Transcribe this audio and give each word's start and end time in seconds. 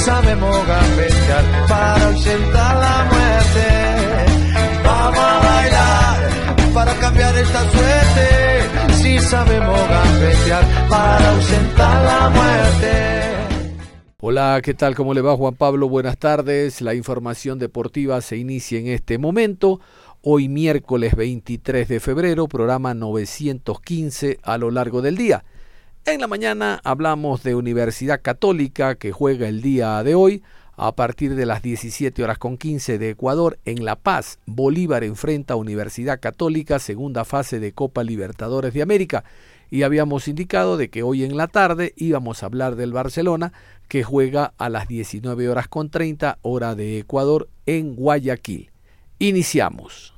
Sabemos 0.00 0.66
gambetear 0.66 1.44
para 1.68 2.06
ausentar 2.06 2.76
la 2.76 3.04
muerte. 3.12 3.66
Vamos 4.84 5.18
a 5.18 5.38
bailar 5.40 6.74
para 6.74 6.94
cambiar 6.94 7.36
esta 7.36 7.70
suerte. 7.70 8.94
Si 8.94 9.18
sabemos 9.18 9.80
gambetear 9.88 10.88
para 10.88 11.30
ausentar 11.30 12.04
la 12.04 12.30
muerte. 12.30 13.10
Hola, 14.22 14.60
¿qué 14.62 14.74
tal? 14.74 14.94
¿Cómo 14.94 15.14
le 15.14 15.20
va 15.20 15.36
Juan 15.36 15.54
Pablo? 15.54 15.88
Buenas 15.88 16.18
tardes. 16.18 16.80
La 16.80 16.94
información 16.94 17.58
deportiva 17.58 18.20
se 18.20 18.36
inicia 18.36 18.78
en 18.78 18.88
este 18.88 19.18
momento. 19.18 19.80
Hoy 20.22 20.48
miércoles 20.48 21.16
23 21.16 21.88
de 21.88 22.00
febrero, 22.00 22.46
programa 22.46 22.92
915 22.92 24.38
a 24.42 24.58
lo 24.58 24.70
largo 24.70 25.00
del 25.00 25.16
día. 25.16 25.44
En 26.10 26.20
la 26.20 26.26
mañana 26.26 26.80
hablamos 26.82 27.44
de 27.44 27.54
Universidad 27.54 28.20
Católica 28.20 28.96
que 28.96 29.12
juega 29.12 29.46
el 29.46 29.62
día 29.62 30.02
de 30.02 30.16
hoy 30.16 30.42
a 30.76 30.90
partir 30.96 31.36
de 31.36 31.46
las 31.46 31.62
17 31.62 32.24
horas 32.24 32.36
con 32.36 32.58
15 32.58 32.98
de 32.98 33.10
Ecuador 33.10 33.60
en 33.64 33.84
La 33.84 33.94
Paz. 33.94 34.40
Bolívar 34.44 35.04
enfrenta 35.04 35.54
a 35.54 35.56
Universidad 35.56 36.18
Católica, 36.18 36.80
segunda 36.80 37.24
fase 37.24 37.60
de 37.60 37.72
Copa 37.72 38.02
Libertadores 38.02 38.74
de 38.74 38.82
América. 38.82 39.22
Y 39.70 39.84
habíamos 39.84 40.26
indicado 40.26 40.76
de 40.76 40.90
que 40.90 41.04
hoy 41.04 41.22
en 41.22 41.36
la 41.36 41.46
tarde 41.46 41.94
íbamos 41.96 42.42
a 42.42 42.46
hablar 42.46 42.74
del 42.74 42.92
Barcelona 42.92 43.52
que 43.86 44.02
juega 44.02 44.52
a 44.58 44.68
las 44.68 44.88
19 44.88 45.48
horas 45.48 45.68
con 45.68 45.90
30 45.90 46.38
hora 46.42 46.74
de 46.74 46.98
Ecuador 46.98 47.48
en 47.66 47.94
Guayaquil. 47.94 48.72
Iniciamos. 49.20 50.12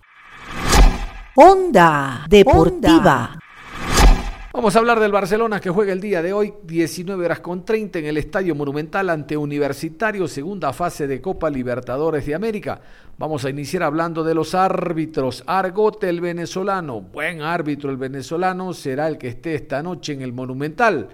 Onda 1.35 2.25
Deportiva. 2.31 3.42
Vamos 4.55 4.77
a 4.77 4.81
hablar 4.81 5.01
del 5.01 5.13
Barcelona 5.13 5.63
que 5.63 5.71
juega 5.71 5.95
el 5.95 6.01
día 6.03 6.21
de 6.21 6.35
hoy, 6.35 6.53
19 6.65 7.25
horas 7.25 7.41
con 7.41 7.65
30 7.65 8.01
en 8.01 8.05
el 8.05 8.19
Estadio 8.19 8.55
Monumental 8.55 9.09
ante 9.09 9.35
Universitario, 9.35 10.29
segunda 10.29 10.75
fase 10.75 11.07
de 11.07 11.23
Copa 11.23 11.49
Libertadores 11.49 12.27
de 12.27 12.35
América. 12.35 12.79
Vamos 13.17 13.47
a 13.47 13.51
iniciar 13.51 13.83
hablando 13.83 14.23
de 14.23 14.35
los 14.35 14.55
árbitros. 14.55 15.43
Argote, 15.47 16.11
el 16.11 16.21
venezolano, 16.21 17.01
buen 17.01 17.41
árbitro 17.41 17.89
el 17.89 17.97
venezolano, 17.97 18.75
será 18.75 19.09
el 19.09 19.17
que 19.17 19.29
esté 19.29 19.55
esta 19.55 19.83
noche 19.83 20.13
en 20.13 20.21
el 20.21 20.35
Monumental. 20.35 21.09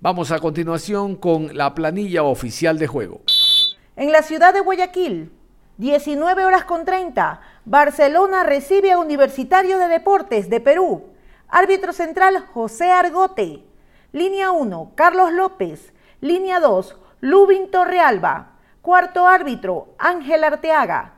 Vamos 0.00 0.32
a 0.32 0.38
continuación 0.38 1.16
con 1.16 1.54
la 1.54 1.74
planilla 1.74 2.22
oficial 2.22 2.78
de 2.78 2.86
juego. 2.86 3.20
En 3.96 4.12
la 4.12 4.22
ciudad 4.22 4.54
de 4.54 4.60
Guayaquil, 4.60 5.30
19 5.76 6.46
horas 6.46 6.64
con 6.64 6.86
30, 6.86 7.38
Barcelona 7.66 8.44
recibe 8.44 8.92
a 8.92 8.98
Universitario 8.98 9.76
de 9.76 9.88
Deportes 9.88 10.48
de 10.48 10.60
Perú. 10.60 11.11
Árbitro 11.54 11.92
central 11.92 12.46
José 12.54 12.90
Argote. 12.90 13.62
Línea 14.10 14.52
1, 14.52 14.92
Carlos 14.94 15.34
López. 15.34 15.92
Línea 16.22 16.60
2, 16.60 16.96
Lubin 17.20 17.70
Torrealba. 17.70 18.52
Cuarto 18.80 19.26
árbitro, 19.26 19.88
Ángel 19.98 20.44
Arteaga. 20.44 21.12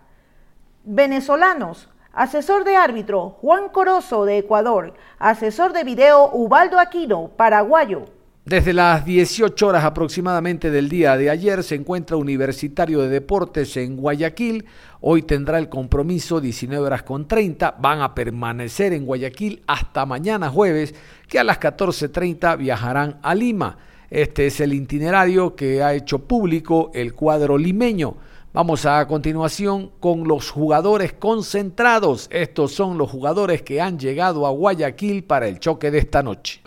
Venezolanos. 0.83 1.89
Asesor 2.13 2.65
de 2.65 2.75
árbitro, 2.75 3.37
Juan 3.41 3.69
Corozo 3.69 4.25
de 4.25 4.39
Ecuador. 4.39 4.95
Asesor 5.21 5.73
de 5.73 5.85
video, 5.85 6.29
Ubaldo 6.33 6.81
Aquino, 6.81 7.29
paraguayo. 7.37 8.07
Desde 8.47 8.75
las 8.75 9.07
18 9.07 9.67
horas 9.67 9.85
aproximadamente 9.85 10.71
del 10.71 10.91
día 10.91 11.17
de 11.17 11.31
ayer 11.31 11.63
se 11.63 11.77
encuentra 11.77 12.19
Universitario 12.19 13.01
de 13.01 13.09
Deportes 13.09 13.75
en 13.79 13.97
Guayaquil. 13.97 14.67
Hoy 15.01 15.23
tendrá 15.23 15.59
el 15.59 15.71
compromiso 15.71 16.43
19 16.43 16.85
horas 16.85 17.05
con 17.05 17.27
30. 17.27 17.77
Van 17.79 18.03
a 18.03 18.15
permanecer 18.15 18.93
en 18.93 19.07
Guayaquil 19.07 19.63
hasta 19.67 20.05
mañana 20.05 20.51
jueves, 20.51 20.95
que 21.27 21.39
a 21.39 21.45
las 21.45 21.59
14.30 21.59 22.59
viajarán 22.59 23.19
a 23.23 23.35
Lima. 23.35 23.79
Este 24.11 24.49
es 24.49 24.61
el 24.61 24.75
itinerario 24.75 25.57
que 25.57 25.83
ha 25.83 25.95
hecho 25.95 26.19
público 26.19 26.91
el 26.93 27.15
cuadro 27.15 27.57
limeño. 27.57 28.19
Vamos 28.53 28.85
a 28.85 29.07
continuación 29.07 29.91
con 30.01 30.29
los 30.29 30.51
jugadores 30.51 31.15
concentrados. 31.15 32.29
Estos 32.31 32.73
son 32.73 32.99
los 32.99 33.11
jugadores 33.11 33.63
que 33.63 33.81
han 33.81 33.99
llegado 33.99 34.47
a 34.47 34.51
Guayaquil 34.51 35.25
para 35.25 35.49
el 35.49 35.61
choque 35.61 35.91
de 35.91 35.97
esta 35.97 36.23
noche. 36.23 36.61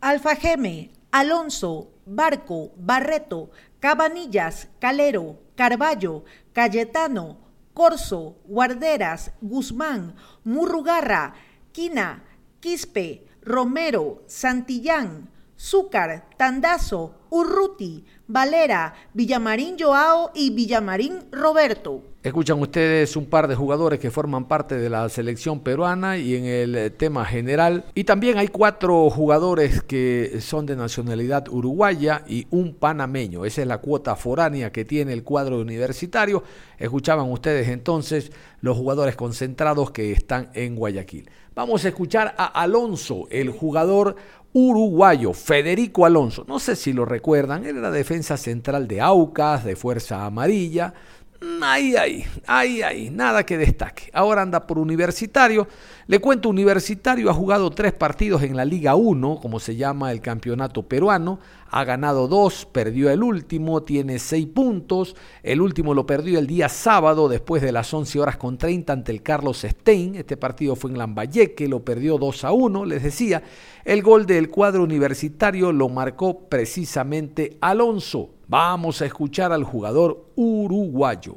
Alfa 0.00 0.36
Geme, 0.36 0.90
Alonso, 1.10 1.90
Barco, 2.04 2.72
Barreto, 2.76 3.50
Cabanillas, 3.80 4.68
Calero, 4.78 5.38
Carballo, 5.56 6.24
Cayetano, 6.52 7.38
Corso, 7.72 8.36
Guarderas, 8.44 9.32
Guzmán, 9.40 10.16
Murrugarra, 10.44 11.34
Quina, 11.72 12.24
Quispe, 12.60 13.26
Romero, 13.40 14.22
Santillán, 14.26 15.30
Zúcar, 15.58 16.28
Tandazo, 16.36 17.14
Urruti, 17.30 18.04
Valera, 18.26 18.94
Villamarín 19.14 19.76
Joao 19.78 20.30
y 20.34 20.50
Villamarín 20.50 21.28
Roberto. 21.32 22.02
Escuchan 22.20 22.60
ustedes 22.60 23.14
un 23.14 23.26
par 23.26 23.46
de 23.46 23.54
jugadores 23.54 24.00
que 24.00 24.10
forman 24.10 24.48
parte 24.48 24.76
de 24.76 24.90
la 24.90 25.08
selección 25.08 25.60
peruana 25.60 26.18
y 26.18 26.34
en 26.34 26.46
el 26.46 26.74
eh, 26.74 26.90
tema 26.90 27.24
general. 27.24 27.84
Y 27.94 28.02
también 28.02 28.38
hay 28.38 28.48
cuatro 28.48 29.08
jugadores 29.08 29.84
que 29.84 30.40
son 30.40 30.66
de 30.66 30.74
nacionalidad 30.74 31.48
uruguaya 31.48 32.24
y 32.26 32.48
un 32.50 32.74
panameño. 32.74 33.44
Esa 33.44 33.62
es 33.62 33.68
la 33.68 33.78
cuota 33.78 34.16
foránea 34.16 34.72
que 34.72 34.84
tiene 34.84 35.12
el 35.12 35.22
cuadro 35.22 35.60
universitario. 35.60 36.42
Escuchaban 36.76 37.30
ustedes 37.30 37.68
entonces 37.68 38.32
los 38.62 38.76
jugadores 38.76 39.14
concentrados 39.14 39.92
que 39.92 40.10
están 40.10 40.50
en 40.54 40.74
Guayaquil. 40.74 41.30
Vamos 41.54 41.84
a 41.84 41.88
escuchar 41.88 42.34
a 42.36 42.46
Alonso, 42.46 43.28
el 43.30 43.50
jugador 43.50 44.16
uruguayo, 44.52 45.32
Federico 45.32 46.04
Alonso. 46.04 46.44
No 46.48 46.58
sé 46.58 46.74
si 46.74 46.92
lo 46.92 47.04
recuerdan, 47.04 47.64
él 47.64 47.76
era 47.76 47.92
defensa 47.92 48.36
central 48.36 48.88
de 48.88 49.00
Aucas, 49.00 49.64
de 49.64 49.76
Fuerza 49.76 50.26
Amarilla 50.26 50.94
Ahí, 51.40 51.94
ahí, 51.94 52.24
ahí, 52.48 52.82
ahí, 52.82 53.10
nada 53.10 53.46
que 53.46 53.56
destaque. 53.56 54.10
Ahora 54.12 54.42
anda 54.42 54.66
por 54.66 54.76
universitario. 54.76 55.68
Le 56.08 56.18
cuento, 56.18 56.48
universitario 56.48 57.30
ha 57.30 57.34
jugado 57.34 57.70
tres 57.70 57.92
partidos 57.92 58.42
en 58.42 58.56
la 58.56 58.64
Liga 58.64 58.96
1, 58.96 59.38
como 59.40 59.60
se 59.60 59.76
llama 59.76 60.10
el 60.10 60.20
campeonato 60.20 60.88
peruano. 60.88 61.38
Ha 61.70 61.84
ganado 61.84 62.26
dos, 62.26 62.66
perdió 62.66 63.08
el 63.10 63.22
último, 63.22 63.84
tiene 63.84 64.18
seis 64.18 64.48
puntos. 64.48 65.14
El 65.44 65.60
último 65.60 65.94
lo 65.94 66.06
perdió 66.06 66.40
el 66.40 66.48
día 66.48 66.68
sábado, 66.68 67.28
después 67.28 67.62
de 67.62 67.70
las 67.70 67.94
11 67.94 68.18
horas 68.18 68.36
con 68.36 68.58
30 68.58 68.92
ante 68.92 69.12
el 69.12 69.22
Carlos 69.22 69.64
Stein. 69.64 70.16
Este 70.16 70.36
partido 70.36 70.74
fue 70.74 70.90
en 70.90 70.98
Lambayeque, 70.98 71.68
lo 71.68 71.84
perdió 71.84 72.18
2 72.18 72.44
a 72.44 72.50
1. 72.50 72.84
Les 72.84 73.00
decía, 73.00 73.44
el 73.84 74.02
gol 74.02 74.26
del 74.26 74.50
cuadro 74.50 74.82
universitario 74.82 75.70
lo 75.70 75.88
marcó 75.88 76.48
precisamente 76.48 77.58
Alonso. 77.60 78.37
Vamos 78.50 79.02
a 79.02 79.04
escuchar 79.04 79.52
al 79.52 79.62
jugador 79.62 80.32
uruguayo. 80.34 81.36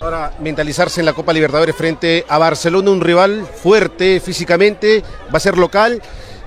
Ahora, 0.00 0.32
mentalizarse 0.40 1.02
en 1.02 1.04
la 1.04 1.12
Copa 1.12 1.34
Libertadores 1.34 1.76
frente 1.76 2.24
a 2.26 2.38
Barcelona, 2.38 2.90
un 2.90 3.02
rival 3.02 3.44
fuerte 3.44 4.18
físicamente, 4.18 5.04
va 5.26 5.36
a 5.36 5.40
ser 5.40 5.58
local. 5.58 6.00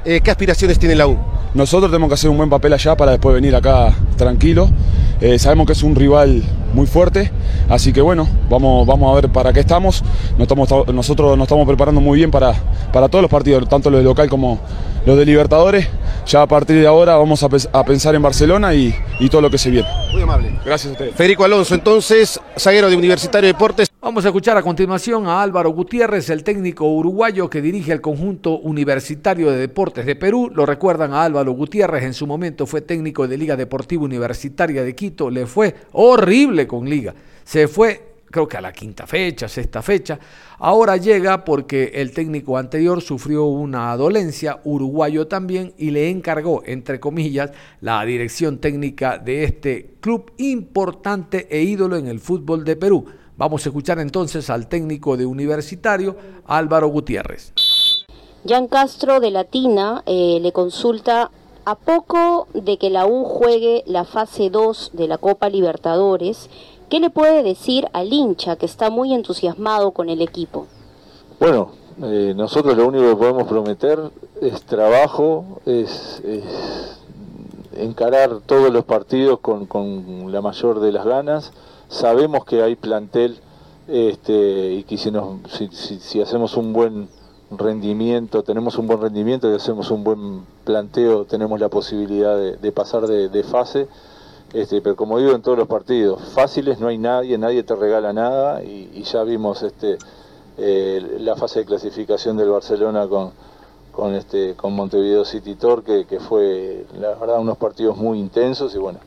Eh, 0.03 0.21
¿Qué 0.23 0.31
aspiraciones 0.31 0.79
tiene 0.79 0.95
la 0.95 1.05
U? 1.05 1.19
Nosotros 1.53 1.91
tenemos 1.91 2.09
que 2.09 2.15
hacer 2.15 2.31
un 2.31 2.37
buen 2.37 2.49
papel 2.49 2.73
allá 2.73 2.97
para 2.97 3.11
después 3.11 3.35
venir 3.35 3.55
acá 3.55 3.93
tranquilo. 4.17 4.71
Eh, 5.21 5.37
sabemos 5.37 5.67
que 5.67 5.73
es 5.73 5.83
un 5.83 5.95
rival 5.95 6.41
muy 6.73 6.87
fuerte, 6.87 7.31
así 7.69 7.93
que 7.93 8.01
bueno, 8.01 8.27
vamos, 8.49 8.87
vamos 8.87 9.11
a 9.11 9.21
ver 9.21 9.31
para 9.31 9.53
qué 9.53 9.59
estamos. 9.59 10.03
nosotros 10.37 11.37
nos 11.37 11.45
estamos 11.45 11.67
preparando 11.67 12.01
muy 12.01 12.17
bien 12.17 12.31
para, 12.31 12.53
para 12.91 13.07
todos 13.07 13.21
los 13.21 13.29
partidos, 13.29 13.69
tanto 13.69 13.91
los 13.91 13.99
de 13.99 14.03
local 14.03 14.29
como 14.29 14.59
los 15.05 15.17
de 15.17 15.25
Libertadores. 15.25 15.87
Ya 16.25 16.41
a 16.41 16.47
partir 16.47 16.77
de 16.77 16.87
ahora 16.87 17.17
vamos 17.17 17.43
a, 17.43 17.83
pensar 17.83 18.15
en 18.15 18.21
Barcelona 18.21 18.73
y, 18.73 18.95
y, 19.19 19.29
todo 19.29 19.41
lo 19.41 19.49
que 19.49 19.57
se 19.57 19.69
viene. 19.69 19.87
Muy 20.11 20.21
amable. 20.21 20.51
Gracias 20.65 20.89
a 20.89 20.91
ustedes. 20.93 21.15
Federico 21.15 21.43
Alonso, 21.43 21.75
entonces, 21.75 22.39
zaguero 22.57 22.89
de 22.89 22.95
Universitario 22.95 23.47
de 23.47 23.53
Deportes. 23.53 23.91
Vamos 24.01 24.25
a 24.25 24.29
escuchar 24.29 24.57
a 24.57 24.63
continuación 24.63 25.27
a 25.27 25.43
Álvaro 25.43 25.69
Gutiérrez, 25.69 26.29
el 26.31 26.43
técnico 26.43 26.85
uruguayo 26.85 27.49
que 27.51 27.61
dirige 27.61 27.91
el 27.91 28.01
conjunto 28.01 28.57
universitario 28.57 29.51
de 29.51 29.57
deportes 29.57 30.07
de 30.07 30.15
Perú. 30.15 30.51
Lo 30.53 30.65
recuerdan 30.65 31.13
a 31.13 31.23
Álvaro 31.23 31.51
Gutiérrez, 31.51 32.03
en 32.03 32.15
su 32.15 32.25
momento 32.25 32.65
fue 32.65 32.81
técnico 32.81 33.27
de 33.27 33.37
Liga 33.37 33.55
Deportiva 33.55 34.03
Universitaria 34.03 34.83
de 34.83 34.95
Quito. 34.95 35.10
Le 35.29 35.45
fue 35.45 35.75
horrible 35.93 36.67
con 36.67 36.89
Liga. 36.89 37.13
Se 37.43 37.67
fue 37.67 38.11
creo 38.31 38.47
que 38.47 38.57
a 38.57 38.61
la 38.61 38.71
quinta 38.71 39.05
fecha, 39.05 39.47
sexta 39.47 39.81
fecha. 39.81 40.17
Ahora 40.59 40.97
llega 40.97 41.43
porque 41.43 41.91
el 41.95 42.13
técnico 42.13 42.57
anterior 42.57 43.01
sufrió 43.01 43.45
una 43.45 43.95
dolencia, 43.97 44.59
uruguayo 44.63 45.27
también, 45.27 45.73
y 45.77 45.91
le 45.91 46.09
encargó, 46.09 46.63
entre 46.65 46.99
comillas, 46.99 47.51
la 47.81 48.03
dirección 48.05 48.57
técnica 48.57 49.17
de 49.17 49.43
este 49.43 49.95
club 49.99 50.31
importante 50.37 51.47
e 51.51 51.61
ídolo 51.61 51.97
en 51.97 52.07
el 52.07 52.19
fútbol 52.19 52.63
de 52.63 52.75
Perú. 52.75 53.05
Vamos 53.37 53.65
a 53.65 53.69
escuchar 53.69 53.99
entonces 53.99 54.49
al 54.49 54.67
técnico 54.67 55.17
de 55.17 55.25
Universitario, 55.25 56.15
Álvaro 56.45 56.87
Gutiérrez. 56.87 57.53
Jan 58.47 58.67
Castro 58.67 59.19
de 59.19 59.29
Latina 59.29 60.03
eh, 60.05 60.39
le 60.41 60.51
consulta 60.51 61.29
a 61.71 61.75
poco 61.75 62.49
de 62.53 62.77
que 62.77 62.89
la 62.89 63.05
U 63.05 63.23
juegue 63.23 63.83
la 63.87 64.03
fase 64.03 64.49
2 64.49 64.91
de 64.91 65.07
la 65.07 65.17
Copa 65.17 65.47
Libertadores, 65.47 66.49
¿qué 66.89 66.99
le 66.99 67.09
puede 67.09 67.43
decir 67.43 67.87
al 67.93 68.11
hincha 68.11 68.57
que 68.57 68.65
está 68.65 68.89
muy 68.89 69.13
entusiasmado 69.13 69.91
con 69.91 70.09
el 70.09 70.21
equipo? 70.21 70.67
Bueno, 71.39 71.71
eh, 72.03 72.33
nosotros 72.35 72.75
lo 72.75 72.85
único 72.85 73.07
que 73.07 73.15
podemos 73.15 73.47
prometer 73.47 73.99
es 74.41 74.63
trabajo, 74.63 75.61
es, 75.65 76.21
encarar 77.73 78.41
todos 78.45 78.69
los 78.69 78.83
partidos 78.83 79.39
con, 79.39 80.29
la 80.29 80.41
mayor 80.41 80.81
de 80.81 80.91
las 80.91 81.05
ganas. 81.05 81.53
Sabemos 81.87 82.43
que 82.43 82.63
hay 82.63 82.75
plantel 82.75 83.39
este, 83.87 84.73
y 84.73 84.83
que 84.83 84.97
si, 84.97 85.69
si 85.69 86.21
hacemos 86.21 86.57
un 86.57 86.73
buen 86.73 87.07
rendimiento, 87.57 88.43
tenemos 88.43 88.77
un 88.77 88.87
buen 88.87 89.01
rendimiento 89.01 89.51
y 89.51 89.55
hacemos 89.55 89.91
un 89.91 90.03
buen 90.03 90.41
planteo, 90.63 91.25
tenemos 91.25 91.59
la 91.59 91.69
posibilidad 91.69 92.37
de, 92.37 92.71
pasar 92.71 93.07
de, 93.07 93.43
fase. 93.43 93.87
Este, 94.53 94.81
pero 94.81 94.95
como 94.95 95.17
digo 95.17 95.31
en 95.31 95.41
todos 95.41 95.57
los 95.57 95.67
partidos, 95.67 96.21
fáciles 96.33 96.79
no 96.79 96.87
hay 96.87 96.97
nadie, 96.97 97.37
nadie 97.37 97.63
te 97.63 97.75
regala 97.75 98.11
nada 98.11 98.63
y, 98.63 99.01
ya 99.03 99.23
vimos 99.23 99.63
este, 99.63 99.97
eh, 100.57 101.17
la 101.19 101.35
fase 101.35 101.59
de 101.59 101.65
clasificación 101.65 102.35
del 102.35 102.49
Barcelona 102.49 103.07
con, 103.07 103.31
con, 103.91 104.13
este, 104.13 104.55
con 104.55 104.73
Montevideo 104.73 105.23
City 105.23 105.55
Torque, 105.55 106.05
que, 106.05 106.19
fue 106.19 106.85
la 106.99 107.15
verdad 107.15 107.39
unos 107.39 107.57
partidos 107.57 107.97
muy 107.97 108.19
intensos 108.19 108.75
y 108.75 108.77
bueno, 108.77 108.99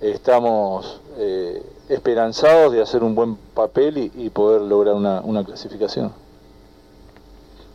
estamos 0.00 1.00
eh, 1.16 1.62
esperanzados 1.88 2.72
de 2.72 2.82
hacer 2.82 3.02
un 3.04 3.14
buen 3.14 3.36
papel 3.36 4.10
y, 4.14 4.30
poder 4.30 4.62
lograr 4.62 4.94
una 4.94 5.44
clasificación. 5.44 6.27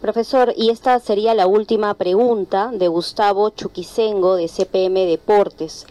Profesor, 0.04 0.54
y 0.58 0.70
esta 0.70 1.00
sería 1.00 1.34
la 1.34 1.48
última 1.48 1.94
pregunta 1.94 2.72
de 2.74 2.90
Gustavo 2.90 3.52
Chuquisengo 3.52 4.36
de 4.36 4.50
CPM 4.50 5.06
Deportes. 5.06 5.88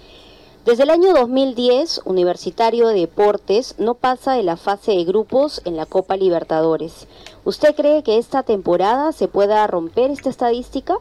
Desde 0.67 0.83
el 0.83 0.91
año 0.91 1.15
2010, 1.15 2.03
Universitario 2.05 2.89
de 2.89 3.01
Deportes 3.01 3.75
no 3.79 3.95
pasa 3.95 4.35
de 4.35 4.43
la 4.43 4.59
fase 4.59 4.93
de 4.93 5.05
grupos 5.05 5.63
en 5.65 5.79
la 5.79 5.87
Copa 5.87 6.19
Libertadores. 6.19 7.07
¿Usted 7.47 7.75
cree 7.75 8.03
que 8.03 8.19
esta 8.19 8.43
temporada 8.43 9.13
se 9.13 9.29
pueda 9.29 9.67
romper 9.67 10.11
esta 10.11 10.29
estadística? 10.29 10.99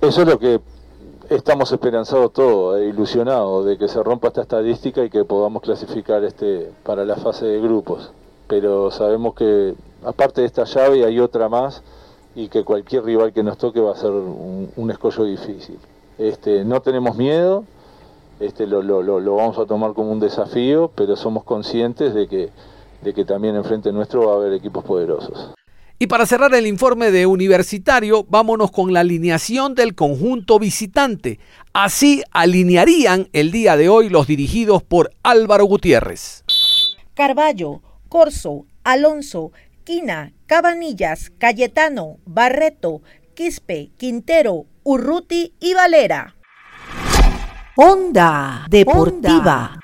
Eso 0.00 0.22
es 0.22 0.26
lo 0.26 0.38
que 0.38 0.62
estamos 1.28 1.70
esperanzados 1.72 2.32
todos, 2.32 2.80
e 2.80 2.86
ilusionados 2.86 3.66
de 3.66 3.76
que 3.76 3.86
se 3.86 4.02
rompa 4.02 4.28
esta 4.28 4.40
estadística 4.40 5.04
y 5.04 5.10
que 5.10 5.26
podamos 5.26 5.60
clasificar 5.60 6.24
este 6.24 6.72
para 6.84 7.04
la 7.04 7.16
fase 7.16 7.44
de 7.44 7.60
grupos. 7.60 8.12
Pero 8.48 8.90
sabemos 8.90 9.34
que 9.34 9.74
aparte 10.02 10.40
de 10.40 10.46
esta 10.46 10.64
llave 10.64 11.04
hay 11.04 11.20
otra 11.20 11.50
más 11.50 11.82
y 12.34 12.48
que 12.48 12.64
cualquier 12.64 13.04
rival 13.04 13.32
que 13.32 13.42
nos 13.42 13.58
toque 13.58 13.80
va 13.80 13.92
a 13.92 13.96
ser 13.96 14.10
un, 14.10 14.90
escollo 14.90 15.24
difícil. 15.24 15.78
Este, 16.18 16.64
no 16.64 16.80
tenemos 16.80 17.16
miedo, 17.16 17.64
este, 18.38 18.66
lo, 18.66 18.82
lo, 18.82 19.34
vamos 19.36 19.58
a 19.58 19.66
tomar 19.66 19.92
como 19.94 20.12
un 20.12 20.20
desafío, 20.20 20.90
pero 20.94 21.16
somos 21.16 21.44
conscientes 21.44 22.14
de 22.14 22.28
que, 22.28 22.50
de 23.02 23.14
que 23.14 23.24
también 23.24 23.56
enfrente 23.56 23.92
nuestro 23.92 24.26
va 24.26 24.34
a 24.34 24.36
haber 24.36 24.52
equipos 24.52 24.84
poderosos. 24.84 25.54
Y 26.02 26.06
para 26.06 26.24
cerrar 26.24 26.54
el 26.54 26.66
informe 26.66 27.10
de 27.10 27.26
Universitario, 27.26 28.24
vámonos 28.26 28.70
con 28.70 28.94
la 28.94 29.00
alineación 29.00 29.74
del 29.74 29.94
conjunto 29.94 30.58
visitante. 30.58 31.38
Así 31.74 32.22
alinearían 32.30 33.28
el 33.34 33.50
día 33.50 33.76
de 33.76 33.90
hoy 33.90 34.08
los 34.08 34.26
dirigidos 34.26 34.82
por 34.82 35.10
Álvaro 35.22 35.66
Gutiérrez. 35.66 36.42
Carballo, 37.12 37.82
Corso, 38.08 38.64
Alonso, 38.82 39.52
Quina, 39.84 40.32
Cabanillas, 40.46 41.30
Cayetano, 41.38 42.18
Barreto, 42.26 43.02
Quispe, 43.34 43.90
Quintero, 43.96 44.66
Urruti 44.82 45.54
y 45.58 45.74
Valera. 45.74 46.36
Onda 47.76 48.66
Deportiva. 48.68 49.80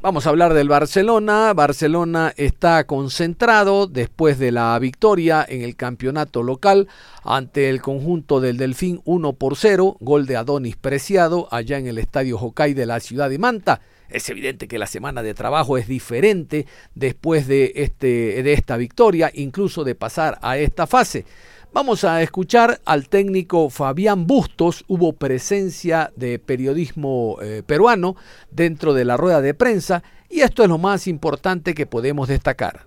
Vamos 0.00 0.26
a 0.26 0.30
hablar 0.30 0.54
del 0.54 0.68
Barcelona. 0.68 1.52
Barcelona 1.54 2.32
está 2.36 2.84
concentrado 2.84 3.88
después 3.88 4.38
de 4.38 4.52
la 4.52 4.78
victoria 4.78 5.44
en 5.48 5.62
el 5.62 5.74
campeonato 5.74 6.44
local 6.44 6.86
ante 7.24 7.68
el 7.68 7.82
conjunto 7.82 8.40
del 8.40 8.58
Delfín 8.58 9.00
1 9.04 9.32
por 9.32 9.56
0, 9.56 9.96
gol 9.98 10.26
de 10.26 10.36
Adonis 10.36 10.76
Preciado 10.76 11.48
allá 11.50 11.78
en 11.78 11.88
el 11.88 11.98
Estadio 11.98 12.38
Hokai 12.38 12.74
de 12.74 12.86
la 12.86 13.00
ciudad 13.00 13.28
de 13.28 13.38
Manta. 13.38 13.80
Es 14.08 14.28
evidente 14.30 14.68
que 14.68 14.78
la 14.78 14.86
semana 14.86 15.22
de 15.22 15.34
trabajo 15.34 15.76
es 15.76 15.86
diferente 15.86 16.66
después 16.94 17.46
de, 17.46 17.72
este, 17.76 18.42
de 18.42 18.52
esta 18.54 18.76
victoria, 18.76 19.30
incluso 19.34 19.84
de 19.84 19.94
pasar 19.94 20.38
a 20.40 20.56
esta 20.56 20.86
fase. 20.86 21.26
Vamos 21.74 22.04
a 22.04 22.22
escuchar 22.22 22.80
al 22.86 23.08
técnico 23.10 23.68
Fabián 23.68 24.26
Bustos. 24.26 24.84
Hubo 24.88 25.12
presencia 25.12 26.10
de 26.16 26.38
periodismo 26.38 27.36
eh, 27.42 27.62
peruano 27.66 28.16
dentro 28.50 28.94
de 28.94 29.04
la 29.04 29.18
rueda 29.18 29.42
de 29.42 29.52
prensa 29.52 30.02
y 30.30 30.40
esto 30.40 30.62
es 30.62 30.70
lo 30.70 30.78
más 30.78 31.06
importante 31.06 31.74
que 31.74 31.84
podemos 31.84 32.28
destacar. 32.28 32.86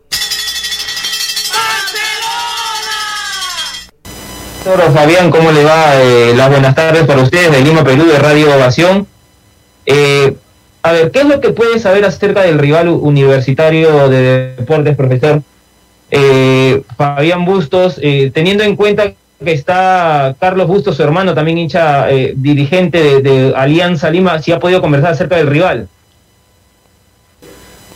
Hola 4.64 4.92
Fabián, 4.92 5.32
¿cómo 5.32 5.52
le 5.52 5.64
va? 5.64 6.02
Eh, 6.02 6.34
las 6.36 6.50
buenas 6.50 6.76
tardes 6.76 7.06
para 7.06 7.22
ustedes 7.22 7.52
de 7.52 7.62
Lima, 7.62 7.84
Perú, 7.84 8.06
de 8.06 8.18
Radio 8.18 8.56
Ovación. 8.56 9.08
Eh, 9.86 10.36
a 10.84 10.92
ver, 10.92 11.12
¿qué 11.12 11.20
es 11.20 11.26
lo 11.26 11.40
que 11.40 11.52
puede 11.52 11.80
saber 11.80 12.06
acerca 12.06 12.42
del 12.42 12.58
rival 12.58 12.90
universitario 12.90 14.10
de 14.10 14.56
deportes, 14.58 14.96
profesor? 14.96 15.42
Eh, 16.10 16.82
Fabián 16.98 17.46
Bustos, 17.46 18.00
eh, 18.02 18.32
teniendo 18.34 18.64
en 18.64 18.76
cuenta 18.76 19.14
que 19.44 19.52
está 19.52 20.36
Carlos 20.40 20.68
Bustos, 20.68 20.98
su 20.98 21.04
hermano, 21.04 21.34
también 21.34 21.58
hincha 21.58 22.12
eh, 22.12 22.34
dirigente 22.36 23.22
de, 23.22 23.54
Alianza 23.56 24.10
Lima, 24.10 24.42
si 24.42 24.52
ha 24.52 24.60
podido 24.60 24.82
conversar 24.82 25.14
acerca 25.14 25.38
del 25.38 25.48
rival. 25.48 25.88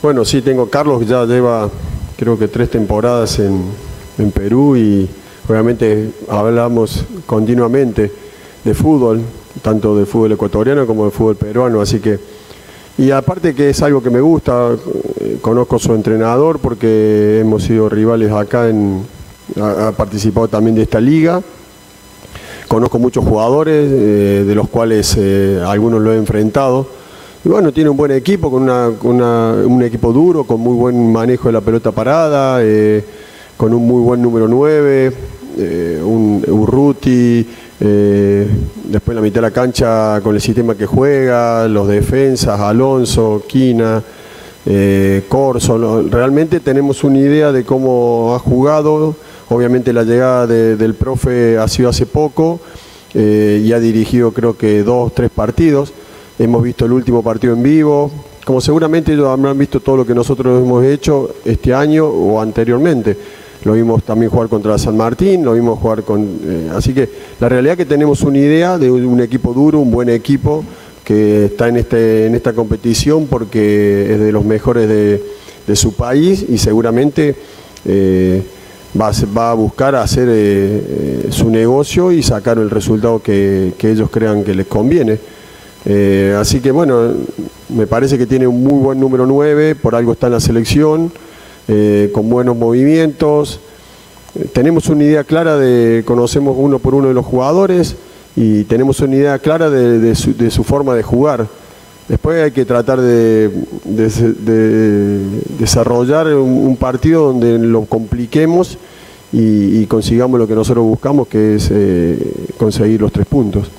Bueno, 0.00 0.24
sí, 0.24 0.40
tengo 0.40 0.70
Carlos, 0.70 1.06
ya 1.06 1.24
lleva 1.24 1.68
creo 2.16 2.38
que 2.38 2.48
tres 2.48 2.70
temporadas 2.70 3.38
en, 3.38 3.64
en 4.18 4.30
Perú 4.30 4.76
y 4.76 5.08
obviamente 5.48 6.10
hablamos 6.28 7.04
continuamente 7.26 8.10
de 8.64 8.74
fútbol, 8.74 9.22
tanto 9.60 9.96
de 9.96 10.06
fútbol 10.06 10.32
ecuatoriano 10.32 10.86
como 10.86 11.04
de 11.04 11.10
fútbol 11.10 11.36
peruano, 11.36 11.80
así 11.80 12.00
que 12.00 12.18
y 12.98 13.10
aparte 13.10 13.54
que 13.54 13.70
es 13.70 13.82
algo 13.82 14.02
que 14.02 14.08
me 14.08 14.22
gusta, 14.22 14.70
eh, 15.20 15.38
conozco 15.42 15.78
su 15.78 15.94
entrenador 15.94 16.58
porque 16.58 17.40
hemos 17.40 17.62
sido 17.62 17.90
rivales 17.90 18.32
acá, 18.32 18.70
en, 18.70 19.02
ha, 19.60 19.92
participado 19.92 20.48
también 20.48 20.74
de 20.74 20.82
esta 20.82 20.98
liga. 20.98 21.42
Conozco 22.68 22.98
muchos 22.98 23.22
jugadores, 23.22 23.90
eh, 23.92 24.44
de 24.46 24.54
los 24.54 24.68
cuales 24.68 25.14
eh, 25.18 25.62
algunos 25.66 26.00
lo 26.00 26.14
he 26.14 26.16
enfrentado. 26.16 26.86
Y 27.44 27.50
bueno, 27.50 27.70
tiene 27.70 27.90
un 27.90 27.98
buen 27.98 28.12
equipo, 28.12 28.50
con 28.50 28.68
un 28.68 29.82
equipo 29.82 30.12
duro, 30.12 30.44
con 30.44 30.60
muy 30.60 30.74
buen 30.74 31.12
manejo 31.12 31.48
de 31.48 31.52
la 31.52 31.60
pelota 31.60 31.92
parada, 31.92 32.60
con 33.56 33.72
un 33.72 33.86
muy 33.86 34.02
buen 34.02 34.20
número 34.20 34.48
9, 34.48 35.12
un 36.02 36.42
Urruti, 36.48 37.46
eh, 37.78 38.48
después 38.84 39.14
la 39.14 39.20
mitad 39.20 39.36
de 39.36 39.42
la 39.42 39.50
cancha 39.50 40.20
con 40.22 40.34
el 40.34 40.40
sistema 40.40 40.74
que 40.74 40.86
juega, 40.86 41.68
los 41.68 41.88
defensas, 41.88 42.58
Alonso, 42.58 43.42
Quina, 43.46 44.02
eh, 44.64 45.24
Corso. 45.28 46.02
Realmente 46.08 46.60
tenemos 46.60 47.04
una 47.04 47.18
idea 47.18 47.52
de 47.52 47.64
cómo 47.64 48.34
ha 48.34 48.38
jugado. 48.38 49.14
Obviamente 49.48 49.92
la 49.92 50.04
llegada 50.04 50.46
del 50.46 50.94
profe 50.94 51.58
ha 51.58 51.68
sido 51.68 51.88
hace 51.88 52.06
poco 52.06 52.60
eh, 53.14 53.62
y 53.64 53.72
ha 53.72 53.78
dirigido 53.78 54.32
creo 54.32 54.56
que 54.56 54.82
dos, 54.82 55.14
tres 55.14 55.30
partidos. 55.30 55.92
Hemos 56.38 56.62
visto 56.62 56.84
el 56.86 56.92
último 56.92 57.22
partido 57.22 57.52
en 57.52 57.62
vivo. 57.62 58.10
Como 58.44 58.60
seguramente 58.60 59.12
ellos 59.12 59.26
habrán 59.26 59.58
visto 59.58 59.80
todo 59.80 59.98
lo 59.98 60.06
que 60.06 60.14
nosotros 60.14 60.62
hemos 60.62 60.84
hecho 60.84 61.34
este 61.44 61.74
año 61.74 62.06
o 62.06 62.40
anteriormente 62.40 63.16
lo 63.66 63.72
vimos 63.72 64.04
también 64.04 64.30
jugar 64.30 64.48
contra 64.48 64.78
San 64.78 64.96
Martín, 64.96 65.44
lo 65.44 65.54
vimos 65.54 65.80
jugar 65.80 66.04
con... 66.04 66.22
Eh, 66.44 66.70
así 66.72 66.94
que 66.94 67.08
la 67.40 67.48
realidad 67.48 67.72
es 67.72 67.78
que 67.78 67.84
tenemos 67.84 68.22
una 68.22 68.38
idea 68.38 68.78
de 68.78 68.92
un 68.92 69.20
equipo 69.20 69.52
duro, 69.52 69.80
un 69.80 69.90
buen 69.90 70.08
equipo 70.08 70.64
que 71.02 71.46
está 71.46 71.66
en, 71.66 71.76
este, 71.76 72.26
en 72.26 72.36
esta 72.36 72.52
competición 72.52 73.26
porque 73.26 74.12
es 74.12 74.20
de 74.20 74.30
los 74.30 74.44
mejores 74.44 74.88
de, 74.88 75.74
su 75.74 75.94
país 75.94 76.46
y 76.48 76.58
seguramente 76.58 77.34
eh, 77.84 78.40
va, 78.98 79.50
a, 79.50 79.54
buscar 79.54 79.96
hacer 79.96 80.28
eh, 80.30 81.26
su 81.30 81.50
negocio 81.50 82.12
y 82.12 82.22
sacar 82.22 82.58
el 82.58 82.70
resultado 82.70 83.20
que, 83.20 83.74
ellos 83.82 84.10
crean 84.12 84.44
que 84.44 84.54
les 84.54 84.66
conviene. 84.68 85.18
así 86.38 86.60
que 86.60 86.70
bueno, 86.70 87.14
me 87.70 87.88
parece 87.88 88.16
que 88.16 88.26
tiene 88.26 88.46
un 88.46 88.62
muy 88.62 88.80
buen 88.80 89.00
número 89.00 89.26
9, 89.26 89.74
por 89.74 89.96
algo 89.96 90.12
está 90.12 90.28
en 90.28 90.34
la 90.34 90.40
selección. 90.40 91.10
Eh, 91.68 92.10
con 92.12 92.28
buenos 92.30 92.56
movimientos. 92.56 93.60
Tenemos 94.52 94.88
una 94.88 95.04
idea 95.04 95.24
clara 95.24 95.56
de, 95.56 96.04
conocemos 96.04 96.56
uno 96.58 96.78
por 96.78 96.94
uno 96.94 97.08
de 97.08 97.14
los 97.14 97.24
jugadores 97.24 97.96
y 98.36 98.64
tenemos 98.64 99.00
una 99.00 99.16
idea 99.16 99.38
clara 99.38 99.70
de, 99.70 100.14
su, 100.14 100.64
forma 100.64 100.94
de 100.94 101.02
jugar. 101.02 101.46
Después 102.08 102.42
hay 102.42 102.50
que 102.52 102.64
tratar 102.64 103.00
de, 103.00 103.50
desarrollar 105.58 106.28
un, 106.34 106.76
partido 106.76 107.32
donde 107.32 107.58
lo 107.58 107.86
compliquemos 107.86 108.78
y, 109.32 109.86
consigamos 109.86 110.38
lo 110.38 110.46
que 110.46 110.54
nosotros 110.54 110.84
buscamos, 110.84 111.28
que 111.28 111.56
es 111.56 111.68
eh, 111.72 112.18
conseguir 112.58 113.00
los 113.00 113.10
tres 113.10 113.26
puntos. 113.26 113.70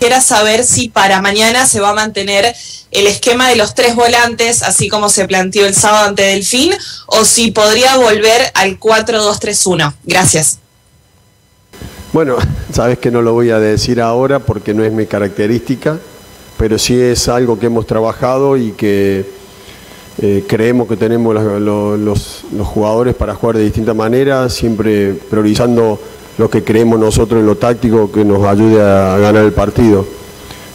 Quisiera 0.00 0.22
saber 0.22 0.64
si 0.64 0.88
para 0.88 1.20
mañana 1.20 1.66
se 1.66 1.78
va 1.78 1.90
a 1.90 1.94
mantener 1.94 2.54
el 2.90 3.06
esquema 3.06 3.50
de 3.50 3.56
los 3.56 3.74
tres 3.74 3.94
volantes, 3.94 4.62
así 4.62 4.88
como 4.88 5.10
se 5.10 5.26
planteó 5.26 5.66
el 5.66 5.74
sábado 5.74 6.08
ante 6.08 6.22
Delfín, 6.22 6.72
o 7.06 7.26
si 7.26 7.50
podría 7.50 7.98
volver 7.98 8.50
al 8.54 8.80
4-2-3-1. 8.80 9.92
Gracias. 10.04 10.58
Bueno, 12.14 12.38
sabes 12.72 12.98
que 12.98 13.10
no 13.10 13.20
lo 13.20 13.34
voy 13.34 13.50
a 13.50 13.58
decir 13.58 14.00
ahora 14.00 14.38
porque 14.38 14.72
no 14.72 14.84
es 14.84 14.90
mi 14.90 15.04
característica, 15.04 15.98
pero 16.56 16.78
sí 16.78 16.98
es 16.98 17.28
algo 17.28 17.58
que 17.58 17.66
hemos 17.66 17.86
trabajado 17.86 18.56
y 18.56 18.72
que 18.72 19.26
eh, 20.22 20.44
creemos 20.48 20.88
que 20.88 20.96
tenemos 20.96 21.34
los, 21.34 22.44
jugadores 22.64 23.14
para 23.14 23.34
jugar 23.34 23.58
de 23.58 23.64
distintas 23.64 23.94
maneras, 23.94 24.54
siempre 24.54 25.12
priorizando 25.28 26.00
lo 26.40 26.48
que 26.48 26.64
creemos 26.64 26.98
nosotros 26.98 27.38
en 27.38 27.46
lo 27.46 27.56
táctico 27.56 28.10
que 28.10 28.24
nos 28.24 28.42
ayude 28.46 28.80
a 28.80 29.18
ganar 29.18 29.44
el 29.44 29.52
partido. 29.52 30.06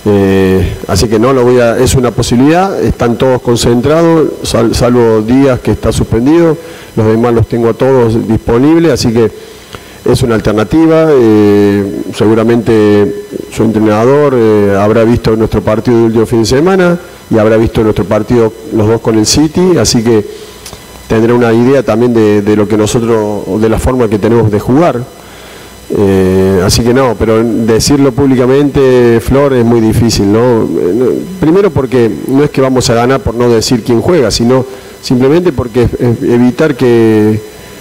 Eh, 0.06 0.78
así 0.88 1.08
que 1.08 1.18
no 1.18 1.34
lo 1.34 1.44
voy 1.44 1.60
a, 1.60 1.80
es 1.80 1.96
una 1.96 2.12
posibilidad, 2.12 2.80
están 2.84 3.18
todos 3.18 3.42
concentrados, 3.42 4.28
salvo 4.44 5.24
días 5.24 5.60
que 5.62 5.72
está 5.72 5.92
suspendido, 5.92 6.56
los 6.96 7.08
demás 7.08 7.34
los 7.34 7.48
tengo 7.48 7.70
a 7.70 7.74
todos 7.74 8.28
disponibles, 8.28 8.92
así 8.92 9.12
que 9.12 9.32
es 10.06 10.22
una 10.22 10.36
alternativa. 10.36 11.08
Eh, 11.10 12.02
seguramente 12.14 13.26
su 13.52 13.64
entrenador 13.64 14.36
habrá 14.78 15.04
visto 15.04 15.36
nuestro 15.36 15.62
partido 15.62 15.98
del 15.98 16.06
último 16.06 16.26
fin 16.28 16.42
de 16.42 16.46
semana 16.46 17.00
y 17.32 17.40
habrá 17.40 17.58
visto 17.58 17.82
nuestro 17.82 18.06
partido 18.06 18.54
los 18.72 18.88
dos 18.88 19.02
con 19.02 19.18
el 19.18 19.26
City, 19.26 19.80
así 19.80 20.04
que 20.04 20.24
tendrá 21.08 21.34
una 21.34 21.52
idea 21.54 21.82
también 21.82 22.14
de, 22.14 22.56
lo 22.56 22.68
que 22.68 22.78
nosotros, 22.78 23.60
de 23.60 23.68
la 23.68 23.80
forma 23.80 24.08
que 24.08 24.20
tenemos 24.20 24.52
de 24.52 24.60
jugar. 24.60 25.25
Eh, 25.89 26.62
así 26.63 26.84
que 26.84 26.94
no, 26.94 27.15
pero 27.18 27.44
decirlo 27.44 28.12
públicamente, 28.12 29.20
Flor, 29.22 29.54
es 29.54 29.63
muy 29.63 29.82
difícil, 29.82 30.32
¿no? 30.32 30.68
Primero 31.39 31.70
porque 31.70 32.10
no 32.27 32.44
es 32.44 32.50
que 32.50 32.62
vamos 32.62 32.89
a 32.89 32.96
ganar 32.96 33.22
por 33.22 33.36
no 33.36 33.50
decir 33.50 33.84
quién 33.84 34.01
juega, 34.01 34.32
sino 34.32 34.65
simplemente 35.01 35.51
porque 35.51 35.88
evitar 36.00 36.75
que, 36.75 37.39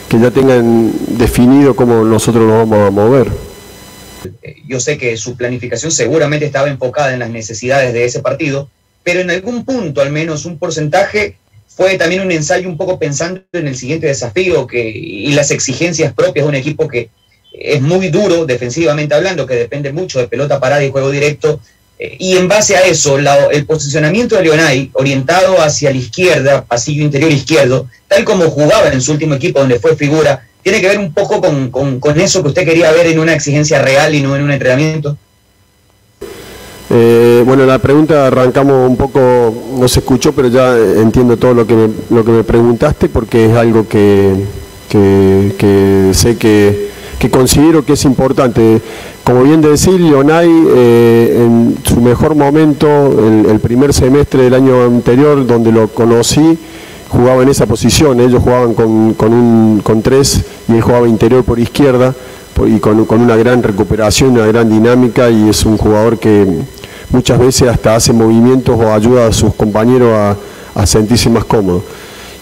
que 0.08 0.20
ya 0.20 0.30
tengan 0.30 0.92
definido 1.16 1.74
cómo 1.74 2.04
nosotros 2.04 2.46
nos 2.46 2.68
vamos 2.68 2.86
a 2.86 2.90
mover. 2.90 3.28
Yo 4.68 4.80
sé 4.80 4.98
que 4.98 5.16
su 5.16 5.36
planificación 5.36 5.90
seguramente 5.90 6.46
estaba 6.46 6.68
enfocada 6.68 7.12
en 7.12 7.20
las 7.20 7.30
necesidades 7.30 7.92
de 7.92 8.04
ese 8.04 8.20
partido, 8.20 8.68
pero 9.02 9.20
en 9.20 9.30
algún 9.30 9.64
punto, 9.64 10.00
al 10.00 10.12
menos 10.12 10.44
un 10.44 10.58
porcentaje, 10.58 11.36
fue 11.68 11.96
también 11.96 12.22
un 12.22 12.30
ensayo 12.30 12.68
un 12.68 12.76
poco 12.76 12.98
pensando 12.98 13.42
en 13.52 13.68
el 13.68 13.76
siguiente 13.76 14.06
desafío 14.06 14.66
que, 14.66 14.88
y 14.88 15.32
las 15.32 15.50
exigencias 15.50 16.12
propias 16.12 16.44
de 16.44 16.48
un 16.48 16.54
equipo 16.54 16.86
que 16.86 17.08
es 17.54 17.80
muy 17.80 18.08
duro 18.08 18.44
defensivamente 18.44 19.14
hablando, 19.14 19.46
que 19.46 19.54
depende 19.54 19.92
mucho 19.92 20.18
de 20.18 20.28
pelota 20.28 20.60
parada 20.60 20.84
y 20.84 20.90
juego 20.90 21.10
directo. 21.10 21.60
Eh, 21.98 22.16
y 22.18 22.36
en 22.36 22.48
base 22.48 22.76
a 22.76 22.82
eso, 22.82 23.18
el 23.18 23.66
posicionamiento 23.66 24.36
de 24.36 24.42
Leonay, 24.42 24.90
orientado 24.94 25.60
hacia 25.60 25.90
la 25.90 25.96
izquierda, 25.96 26.64
pasillo 26.64 27.04
interior 27.04 27.30
izquierdo, 27.30 27.86
tal 28.08 28.24
como 28.24 28.50
jugaba 28.50 28.88
en 28.88 29.00
su 29.00 29.12
último 29.12 29.34
equipo 29.36 29.60
donde 29.60 29.78
fue 29.78 29.96
figura, 29.96 30.46
tiene 30.62 30.80
que 30.80 30.88
ver 30.88 30.98
un 30.98 31.14
poco 31.14 31.40
con, 31.40 31.70
con 31.70 32.20
eso 32.20 32.42
que 32.42 32.48
usted 32.48 32.64
quería 32.64 32.90
ver 32.92 33.06
en 33.06 33.18
una 33.18 33.34
exigencia 33.34 33.80
real 33.82 34.14
y 34.14 34.22
no 34.22 34.34
en 34.34 34.42
un 34.42 34.50
entrenamiento. 34.50 35.16
Eh, 36.90 37.42
bueno, 37.44 37.66
la 37.66 37.78
pregunta 37.78 38.28
arrancamos 38.28 38.88
un 38.88 38.96
poco, 38.96 39.52
no 39.78 39.88
se 39.88 40.00
escuchó, 40.00 40.32
pero 40.32 40.46
ya 40.48 40.76
entiendo 40.76 41.36
todo 41.36 41.52
lo 41.52 41.66
que 41.66 41.74
me, 41.74 41.88
lo 42.10 42.24
que 42.24 42.30
me 42.30 42.44
preguntaste 42.44 43.08
porque 43.08 43.46
es 43.46 43.56
algo 43.56 43.88
que, 43.88 44.44
sé 46.12 46.36
que, 46.36 46.90
considero 47.30 47.84
que 47.84 47.94
es 47.94 48.04
importante. 48.04 48.80
Como 49.22 49.42
bien 49.42 49.60
decir, 49.60 50.00
Leonay 50.00 50.48
eh, 50.48 51.44
en 51.44 51.78
su 51.84 52.00
mejor 52.00 52.34
momento, 52.34 52.86
el, 53.48 53.60
primer 53.60 53.94
semestre 53.94 54.44
del 54.44 54.54
año 54.54 54.84
anterior, 54.84 55.46
donde 55.46 55.72
lo 55.72 55.88
conocí, 55.88 56.58
jugaba 57.08 57.42
en 57.42 57.48
esa 57.48 57.66
posición. 57.66 58.20
Ellos 58.20 58.42
jugaban 58.42 58.74
con, 58.74 59.14
con, 59.14 59.32
un, 59.32 59.80
con 59.82 60.02
tres 60.02 60.42
y 60.68 60.72
él 60.72 60.82
jugaba 60.82 61.08
interior 61.08 61.44
por 61.44 61.58
izquierda 61.58 62.14
y 62.66 62.78
con, 62.78 63.04
con, 63.04 63.20
una 63.20 63.36
gran 63.36 63.62
recuperación, 63.62 64.30
una 64.30 64.46
gran 64.46 64.68
dinámica 64.68 65.30
y 65.30 65.48
es 65.48 65.64
un 65.64 65.76
jugador 65.76 66.18
que 66.18 66.46
muchas 67.10 67.38
veces 67.38 67.68
hasta 67.68 67.94
hace 67.94 68.12
movimientos 68.12 68.78
o 68.78 68.92
ayuda 68.92 69.28
a 69.28 69.32
sus 69.32 69.54
compañeros 69.54 70.36
a, 70.74 70.86
sentirse 70.86 71.30
más 71.30 71.44
cómodos. 71.44 71.82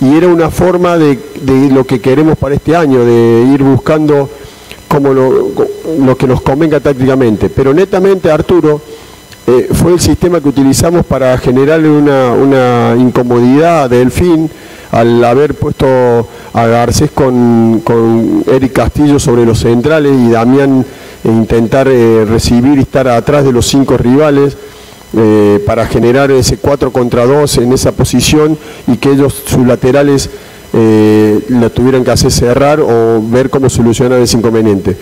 Y 0.01 0.17
era 0.17 0.27
una 0.27 0.51
forma 0.51 0.97
de, 0.97 1.19
lo 1.71 1.85
que 1.85 2.01
queremos 2.01 2.37
para 2.39 2.55
este 2.55 2.75
año, 2.75 3.05
de 3.05 3.47
ir 3.53 3.63
buscando 3.63 4.29
como 4.93 5.15
lo, 5.15 6.17
que 6.19 6.27
nos 6.27 6.43
convenga 6.43 6.79
tácticamente. 6.79 7.49
Pero 7.49 7.73
netamente, 7.73 8.31
Arturo, 8.31 8.83
eh, 9.47 9.71
fue 9.73 9.95
el 9.95 10.01
sistema 10.01 10.39
que 10.39 10.51
utilizamos 10.51 11.07
para 11.07 11.39
generarle 11.39 11.89
una, 11.89 12.95
incomodidad 12.99 13.89
del 13.89 14.11
fin 14.11 14.51
al 14.91 15.25
haber 15.25 15.55
puesto 15.55 15.87
a 16.53 16.67
Garcés 16.67 17.11
con, 17.11 17.81
con 17.83 18.45
Eric 18.47 18.75
Castillo 18.75 19.19
sobre 19.19 19.47
los 19.47 19.61
centrales 19.61 20.13
y 20.13 20.31
Damián 20.31 20.85
e 21.25 21.29
intentar 21.29 21.89
eh, 21.89 22.27
recibir 22.29 22.79
y 22.79 22.83
estar 22.83 23.09
atrás 23.09 23.47
de 23.47 23.53
los 23.53 23.67
cinco 23.67 23.97
rivales 23.97 24.59
eh, 25.17 25.63
para 25.65 25.87
generar 25.87 26.31
ese 26.31 26.59
4 26.59 26.93
contra 26.93 27.25
2 27.25 27.59
en 27.59 27.73
esa 27.73 27.93
posición 27.93 28.59
y 28.87 28.99
que 28.99 29.13
ellos, 29.13 29.43
sus 29.47 29.67
laterales, 29.67 30.29
eh, 30.73 31.41
la 31.49 31.71
tuvieran 31.71 32.05
que 32.05 32.11
hacer 32.11 32.31
cerrar 32.31 32.81
o 32.81 33.23
ver 33.23 33.51
cómo 33.51 33.69
solucionar 33.69 34.21
ese 34.21 34.37
inconveniente. 34.37 34.97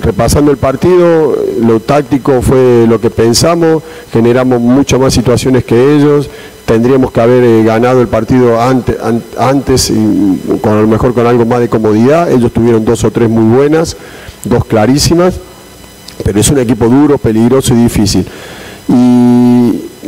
Repasando 0.00 0.50
el 0.50 0.56
partido, 0.56 1.36
lo 1.62 1.80
táctico 1.80 2.42
fue 2.42 2.84
lo 2.88 3.00
que 3.00 3.10
pensamos, 3.10 3.82
generamos 4.12 4.60
muchas 4.60 4.98
más 4.98 5.14
situaciones 5.14 5.64
que 5.64 5.94
ellos, 5.94 6.28
tendríamos 6.64 7.12
que 7.12 7.20
haber 7.20 7.64
ganado 7.64 8.00
el 8.00 8.08
partido 8.08 8.60
antes, 8.60 9.92
con, 10.60 10.72
a 10.72 10.80
lo 10.80 10.88
mejor 10.88 11.14
con 11.14 11.26
algo 11.26 11.46
más 11.46 11.60
de 11.60 11.68
comodidad, 11.68 12.30
ellos 12.32 12.52
tuvieron 12.52 12.84
dos 12.84 13.04
o 13.04 13.10
tres 13.10 13.30
muy 13.30 13.56
buenas, 13.56 13.96
dos 14.44 14.64
clarísimas 14.64 15.34
pero 16.22 16.38
es 16.38 16.50
un 16.50 16.58
equipo 16.58 16.88
duro, 16.88 17.18
peligroso 17.18 17.74
y 17.74 17.82
difícil. 17.82 18.26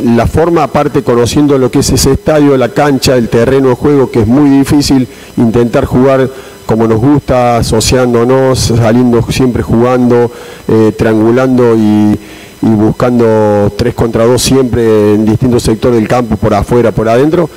La 0.04 0.26
forma, 0.26 0.62
aparte, 0.62 1.02
conociendo 1.02 1.58
lo 1.58 1.70
que 1.70 1.80
es 1.80 1.90
ese 1.90 2.12
estadio, 2.12 2.56
la 2.56 2.68
cancha, 2.70 3.16
el 3.16 3.28
terreno 3.28 3.70
de 3.70 3.74
juego, 3.74 4.10
que 4.10 4.20
es 4.20 4.26
muy 4.26 4.50
difícil 4.50 5.08
intentar 5.36 5.84
jugar 5.84 6.28
como 6.66 6.86
nos 6.86 7.00
gusta, 7.00 7.58
asociándonos, 7.58 8.58
saliendo 8.58 9.22
siempre 9.30 9.62
jugando, 9.62 10.30
eh, 10.68 10.92
triangulando 10.96 11.76
y, 11.76 12.18
y, 12.62 12.68
buscando 12.68 13.72
tres 13.76 13.94
contra 13.94 14.26
dos 14.26 14.42
siempre 14.42 15.14
en 15.14 15.24
distintos 15.24 15.62
sectores 15.62 15.98
del 15.98 16.08
campo, 16.08 16.36
por 16.36 16.52
afuera, 16.54 16.92
por 16.92 17.08
adentro. 17.08 17.48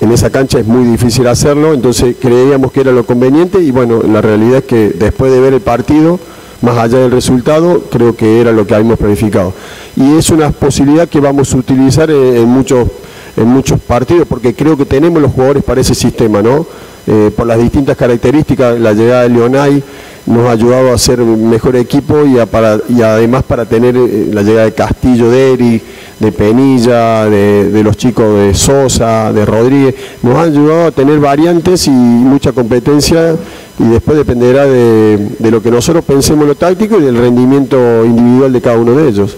En 0.00 0.10
esa 0.12 0.30
cancha 0.30 0.58
es 0.58 0.66
muy 0.66 0.84
difícil 0.84 1.26
hacerlo, 1.28 1.74
entonces 1.74 2.16
creíamos 2.20 2.72
que 2.72 2.80
era 2.80 2.90
lo 2.90 3.04
conveniente 3.04 3.60
y 3.60 3.70
bueno, 3.70 4.02
la 4.02 4.20
realidad 4.22 4.58
es 4.58 4.64
que 4.64 4.88
después 4.90 5.30
de 5.30 5.40
ver 5.40 5.52
el 5.52 5.60
partido, 5.60 6.18
más 6.62 6.76
allá 6.76 6.98
del 6.98 7.10
resultado, 7.10 7.84
creo 7.90 8.14
que 8.14 8.40
era 8.40 8.52
lo 8.52 8.66
que 8.66 8.74
habíamos 8.74 8.98
planificado. 8.98 9.52
Y 9.96 10.16
es 10.16 10.30
una 10.30 10.50
posibilidad 10.50 11.08
que 11.08 11.20
vamos 11.20 11.52
a 11.52 11.56
utilizar 11.56 12.10
en, 12.10 12.48
muchos, 12.48 12.88
en 13.36 13.48
muchos 13.48 13.80
partidos, 13.80 14.26
porque 14.28 14.54
creo 14.54 14.76
que 14.76 14.84
tenemos 14.84 15.20
los 15.22 15.32
jugadores 15.32 15.64
para 15.64 15.80
ese 15.80 15.94
sistema, 15.94 16.42
¿no? 16.42 16.66
Eh, 17.06 17.30
por 17.34 17.46
las 17.46 17.58
distintas 17.58 17.96
características, 17.96 18.78
la 18.78 18.92
llegada 18.92 19.22
de 19.22 19.30
Leonay 19.30 19.82
nos 20.26 20.46
ha 20.46 20.52
ayudado 20.52 20.92
a 20.92 20.98
ser 20.98 21.18
mejor 21.20 21.74
equipo 21.76 22.24
y, 22.24 22.36
y 22.36 23.02
además 23.02 23.42
para 23.42 23.64
tener 23.64 23.96
eh, 23.96 24.28
la 24.32 24.42
llegada 24.42 24.66
de 24.66 24.74
Castillo, 24.74 25.30
de 25.30 25.52
Eric, 25.54 25.82
de 26.20 26.32
Penilla, 26.32 27.24
de, 27.24 27.70
de, 27.70 27.82
los 27.82 27.96
chicos 27.96 28.36
de 28.36 28.54
Sosa, 28.54 29.32
de 29.32 29.46
Rodríguez, 29.46 29.94
nos 30.22 30.36
ha 30.36 30.42
ayudado 30.42 30.86
a 30.88 30.90
tener 30.90 31.18
variantes 31.18 31.86
y 31.86 31.90
mucha 31.90 32.52
competencia 32.52 33.34
y 33.80 33.88
después 33.88 34.18
dependerá 34.18 34.66
de, 34.66 35.18
lo 35.50 35.62
que 35.62 35.70
nosotros 35.70 36.04
pensemos 36.04 36.46
lo 36.46 36.54
táctico 36.54 36.98
y 36.98 37.02
del 37.02 37.16
rendimiento 37.16 38.04
individual 38.04 38.52
de 38.52 38.60
cada 38.60 38.76
uno 38.76 38.94
de 38.94 39.08
ellos. 39.08 39.36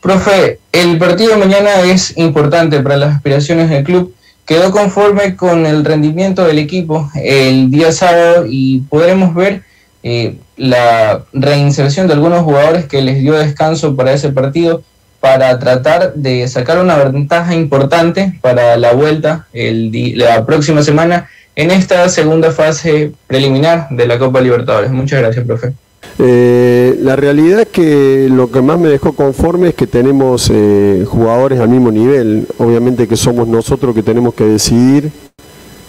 Profe, 0.00 0.58
el 0.72 0.98
partido 0.98 1.30
de 1.30 1.36
mañana 1.38 1.80
es 1.80 2.16
importante 2.18 2.80
para 2.80 2.98
las 2.98 3.16
aspiraciones 3.16 3.70
del 3.70 3.84
club. 3.84 4.14
Quedó 4.44 4.72
conforme 4.72 5.36
con 5.36 5.64
el 5.64 5.84
rendimiento 5.84 6.44
del 6.44 6.58
equipo 6.58 7.08
el 7.14 7.70
día 7.70 7.92
sábado 7.92 8.44
y 8.46 8.80
podremos 8.90 9.34
ver 9.34 9.62
eh, 10.02 10.36
la 10.56 11.24
reinserción 11.32 12.08
de 12.08 12.14
algunos 12.14 12.42
jugadores 12.42 12.86
que 12.86 13.00
les 13.00 13.20
dio 13.20 13.34
descanso 13.34 13.96
para 13.96 14.12
ese 14.12 14.30
partido 14.30 14.82
para 15.20 15.56
tratar 15.60 16.14
de 16.14 16.46
sacar 16.48 16.80
una 16.80 16.96
ventaja 16.96 17.54
importante 17.54 18.34
para 18.40 18.76
la 18.76 18.92
vuelta 18.92 19.46
el 19.52 19.92
la 20.18 20.44
próxima 20.44 20.82
semana 20.82 21.28
en 21.54 21.70
esta 21.70 22.08
segunda 22.08 22.50
fase 22.50 23.12
preliminar 23.26 23.88
de 23.90 24.06
la 24.06 24.18
Copa 24.18 24.40
Libertadores. 24.40 24.90
Muchas 24.90 25.20
gracias, 25.20 25.44
profe. 25.44 25.72
Eh, 26.18 26.98
la 27.00 27.16
realidad 27.16 27.60
es 27.60 27.68
que 27.68 28.28
lo 28.30 28.50
que 28.50 28.60
más 28.60 28.78
me 28.78 28.88
dejó 28.88 29.12
conforme 29.12 29.68
es 29.68 29.74
que 29.74 29.86
tenemos 29.86 30.50
eh, 30.52 31.04
jugadores 31.06 31.60
al 31.60 31.68
mismo 31.68 31.90
nivel. 31.90 32.46
Obviamente 32.58 33.08
que 33.08 33.16
somos 33.16 33.48
nosotros 33.48 33.94
que 33.94 34.02
tenemos 34.02 34.34
que 34.34 34.44
decidir 34.44 35.10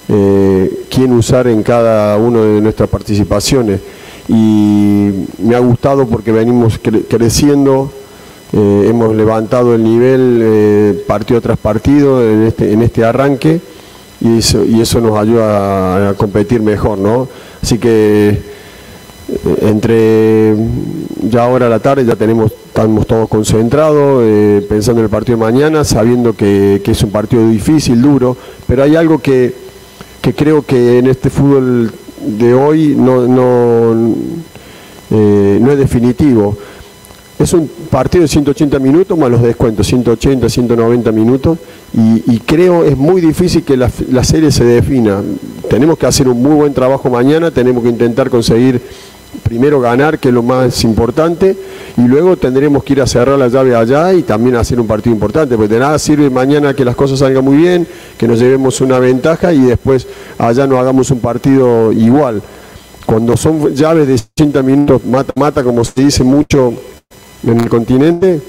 eh, 0.10 0.72
quién 0.89 1.12
usar 1.13 1.48
en 1.48 1.63
cada 1.63 2.17
una 2.17 2.41
de 2.41 2.62
nuestras 2.62 2.89
participaciones. 2.89 3.79
Y 4.27 5.10
me 5.39 5.55
ha 5.55 5.60
gustado 5.60 6.08
porque 6.08 6.32
venimos 6.32 6.79
creciendo, 7.10 7.91
hemos 8.53 9.13
levantado 9.15 9.75
el 9.75 9.84
nivel 9.84 11.03
partido 11.05 11.41
tras 11.41 11.58
partido 11.58 12.24
en 12.24 12.43
este, 12.43 12.72
en 12.72 12.84
este 12.84 13.03
arranque 13.03 13.60
y 14.23 14.37
eso, 14.37 14.63
y 14.63 14.81
eso 14.81 15.01
nos 15.01 15.17
ayuda 15.17 16.09
a, 16.09 16.13
competir 16.13 16.61
mejor. 16.61 16.97
¿no? 16.97 17.27
Así 17.61 17.77
que 17.77 18.29
eh, 18.29 18.39
entre 19.61 20.55
ya 21.29 21.43
ahora 21.43 21.67
a 21.67 21.69
la 21.69 21.79
tarde 21.79 22.05
ya 22.05 22.15
tenemos 22.15 22.51
estamos 22.51 23.05
todos 23.05 23.29
concentrados 23.29 24.23
eh, 24.23 24.65
pensando 24.67 25.01
en 25.01 25.05
el 25.05 25.09
partido 25.09 25.37
de 25.37 25.43
mañana 25.43 25.83
sabiendo 25.83 26.35
que, 26.35 26.81
es 26.83 27.03
un 27.03 27.11
partido 27.11 27.47
difícil 27.47 28.01
duro 28.01 28.35
pero 28.67 28.81
hay 28.81 28.95
algo 28.95 29.19
que, 29.19 29.53
creo 30.35 30.63
que 30.63 30.97
en 30.97 31.05
este 31.07 31.29
fútbol 31.29 31.91
de 32.19 32.53
hoy 32.55 32.95
no 32.97 33.27
no, 33.27 34.15
eh, 35.11 35.59
no 35.61 35.71
es 35.71 35.77
definitivo 35.77 36.57
es 37.37 37.53
un 37.53 37.69
partido 37.91 38.23
de 38.23 38.27
180 38.27 38.79
minutos 38.79 39.17
más 39.17 39.29
los 39.29 39.43
descuentos 39.43 39.85
180 39.85 40.49
190 40.49 41.11
minutos 41.11 41.59
y, 41.95 42.39
creo 42.39 42.83
es 42.83 42.97
muy 42.97 43.21
difícil 43.21 43.63
que 43.63 43.77
la, 43.77 43.89
la 44.09 44.23
serie 44.23 44.51
se 44.51 44.63
defina 44.63 45.21
tenemos 45.69 45.97
que 45.97 46.07
hacer 46.07 46.27
un 46.27 46.41
muy 46.41 46.55
buen 46.55 46.73
trabajo 46.73 47.09
mañana 47.09 47.51
tenemos 47.51 47.83
que 47.83 47.89
intentar 47.89 48.31
conseguir 48.31 48.81
primero 49.41 49.79
ganar, 49.79 50.19
que 50.19 50.29
es 50.29 50.33
lo 50.33 50.43
más 50.43 50.83
importante, 50.83 51.55
y 51.97 52.01
luego 52.01 52.38
tendremos 52.38 52.83
que 52.83 52.93
ir 52.93 53.01
a 53.01 53.07
cerrar 53.07 53.38
la 53.38 53.47
llave 53.47 53.75
allá 53.75 54.13
y 54.13 54.23
también 54.23 54.55
hacer 54.55 54.79
un 54.79 54.88
partido 54.88 55.13
importante, 55.13 55.55
porque 55.55 55.73
de 55.73 55.79
nada 55.79 55.97
sirve 56.00 56.29
mañana 56.29 56.73
que 56.73 56.85
las 56.85 56.95
cosas 56.95 57.19
salgan 57.19 57.43
muy 57.43 57.57
bien, 57.57 57.88
que 58.17 58.27
nos 58.27 58.39
llevemos 58.39 58.81
una 58.81 59.00
ventaja 59.00 59.53
y 59.53 59.62
después 59.62 60.07
allá 60.38 60.67
no 60.67 60.79
hagamos 60.79 61.09
un 61.12 61.19
partido 61.19 61.91
igual. 61.91 62.41
Cuando 63.05 63.35
son 63.35 63.73
llaves 63.75 64.07
de 64.07 64.13
80 64.13 64.63
minutos 64.63 65.05
mata-mata, 65.05 65.63
como 65.63 65.83
se 65.83 66.03
dice 66.03 66.23
mucho 66.23 66.73
en 67.45 67.59
el 67.59 67.69
continente, 67.69 68.41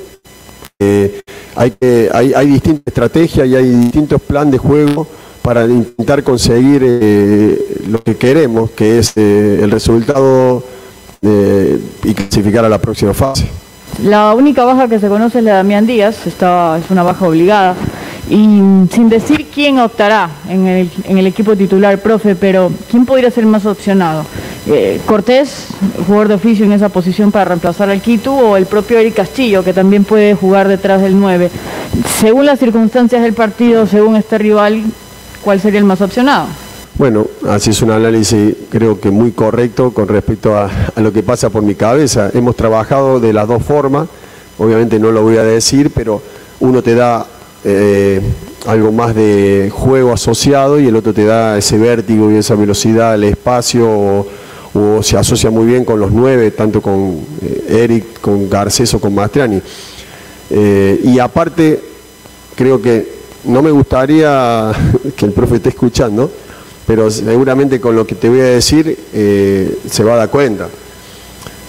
hay, 1.57 1.71
que, 1.73 2.11
hay, 2.13 2.33
hay 2.35 2.47
distintas 2.47 2.87
estrategias 2.87 3.47
y 3.47 3.57
hay 3.57 3.69
distintos 3.69 4.21
planes 4.23 4.53
de 4.53 4.59
juego 4.59 5.07
para 5.43 5.65
intentar 5.65 6.23
conseguir 6.23 6.83
eh, 6.85 7.59
lo 7.89 8.03
que 8.03 8.17
queremos, 8.17 8.71
que 8.71 8.99
es 8.99 9.13
eh, 9.17 9.61
el 9.63 9.71
resultado 9.71 10.63
y 11.23 12.13
clasificar 12.13 12.67
a 12.67 12.69
la 12.69 12.79
próxima 12.79 13.15
fase. 13.15 13.49
La 14.03 14.35
única 14.35 14.65
baja 14.65 14.89
que 14.89 14.99
se 14.99 15.09
conoce 15.09 15.39
es 15.39 15.45
la 15.45 15.53
de 15.53 15.57
Damián 15.59 15.87
Díaz, 15.87 16.27
está, 16.27 16.79
es 16.79 16.91
una 16.91 17.03
baja 17.03 17.27
obligada. 17.27 17.75
Y 18.29 18.37
sin 18.91 19.09
decir 19.09 19.47
quién 19.55 19.79
optará 19.79 20.31
en 20.49 20.67
el, 20.67 20.91
en 21.05 21.19
el 21.19 21.27
equipo 21.27 21.55
titular, 21.55 21.99
profe, 22.01 22.35
pero 22.35 22.71
¿quién 22.91 23.07
podría 23.07 23.31
ser 23.31 23.47
más 23.47 23.65
opcionado? 23.67 24.25
Eh, 24.67 25.01
Cortés, 25.05 25.67
jugador 26.07 26.29
de 26.29 26.35
oficio 26.35 26.65
en 26.65 26.73
esa 26.73 26.89
posición 26.89 27.31
para 27.31 27.45
reemplazar 27.45 27.91
al 27.91 28.01
Quito, 28.01 28.33
o 28.33 28.57
el 28.57 28.65
propio 28.65 28.99
Eric 28.99 29.15
Castillo, 29.15 29.63
que 29.63 29.75
también 29.75 30.05
puede 30.05 30.35
jugar 30.35 30.69
detrás 30.69 31.03
del 31.03 31.19
9. 31.19 31.51
Según 32.19 32.47
las 32.47 32.59
circunstancias 32.59 33.23
del 33.23 33.35
partido, 33.35 33.87
según 33.87 34.17
este 34.17 34.39
rival, 34.39 34.83
¿cuál 35.43 35.61
sería 35.61 35.81
el 35.81 35.85
más 35.85 36.01
opcionado? 36.01 36.47
Bueno, 36.97 37.27
así 37.49 37.71
es 37.71 37.83
un 37.83 37.91
análisis 37.91 38.55
creo 38.71 39.01
que 39.01 39.11
muy 39.11 39.33
correcto 39.33 39.93
con 39.93 40.07
respecto 40.07 40.57
a, 40.57 40.71
lo 40.97 41.13
que 41.13 41.23
pasa 41.23 41.51
por 41.51 41.63
mi 41.63 41.75
cabeza. 41.75 42.31
Hemos 42.33 42.57
trabajado 42.57 43.21
de 43.21 43.33
las 43.33 43.49
dos 43.49 43.63
formas, 43.63 44.09
obviamente 44.59 44.99
no 44.99 45.11
lo 45.11 45.23
voy 45.23 45.37
a 45.37 45.43
decir, 45.43 45.91
pero 45.93 46.23
uno 46.61 46.83
te 46.83 46.95
da 46.95 47.27
eh, 47.65 48.21
algo 48.67 48.93
más 48.93 49.15
de 49.15 49.71
juego 49.73 50.13
asociado 50.13 50.79
y 50.81 50.87
el 50.87 50.97
otro 50.97 51.13
te 51.13 51.25
da 51.25 51.59
ese 51.59 51.77
vértigo 51.77 52.31
y 52.31 52.37
esa 52.37 52.55
velocidad, 52.55 53.17
el 53.17 53.25
espacio, 53.25 53.91
o, 53.91 54.27
se 55.03 55.17
asocia 55.17 55.51
muy 55.51 55.67
bien 55.67 55.85
con 55.85 56.01
los 56.01 56.11
nueve, 56.11 56.51
tanto 56.51 56.83
con 56.83 57.21
eh, 57.43 57.83
Eric, 57.85 58.21
con 58.21 58.49
Garcés 58.51 58.93
o 58.95 59.01
con 59.01 59.15
Mastriani. 59.15 59.61
Eh, 60.51 61.01
y 61.05 61.19
aparte, 61.19 61.81
creo 62.55 62.81
que 62.83 63.15
no 63.45 63.63
me 63.63 63.71
gustaría 63.71 64.73
que 65.17 65.27
el 65.27 65.33
profe 65.33 65.57
esté 65.57 65.69
escuchando, 65.71 66.31
pero 66.87 67.11
seguramente 67.11 67.81
con 67.81 67.95
lo 67.95 68.07
que 68.07 68.15
te 68.15 68.29
voy 68.29 68.41
a 68.41 68.45
decir 68.45 68.99
eh, 69.13 69.79
se 69.89 70.03
va 70.03 70.15
a 70.15 70.17
dar 70.17 70.31
cuenta. 70.31 70.69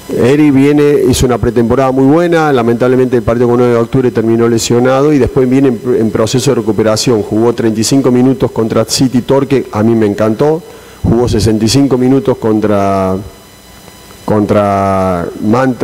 Eri 0.07 0.51
viene, 0.51 1.01
hizo 1.09 1.25
una 1.25 1.39
pretemporada 1.39 1.91
muy 1.91 2.05
buena, 2.05 2.53
lamentablemente 2.53 3.17
el 3.17 3.23
partido 3.23 3.47
con 3.47 3.57
9 3.57 3.73
de 3.73 3.79
octubre 3.79 4.11
terminó 4.11 4.47
lesionado 4.47 5.11
y 5.11 5.17
después 5.17 5.49
viene 5.49 5.69
en, 5.69 6.11
proceso 6.11 6.51
de 6.51 6.55
recuperación. 6.55 7.23
Jugó 7.23 7.53
35 7.53 8.11
minutos 8.11 8.51
contra 8.51 8.85
City 8.85 9.21
Torque, 9.21 9.65
a 9.71 9.81
mí 9.81 9.95
me 9.95 10.05
encantó. 10.05 10.61
Jugó 11.07 11.27
65 11.27 11.97
minutos 11.97 12.37
contra, 12.37 13.15
contra, 14.25 15.27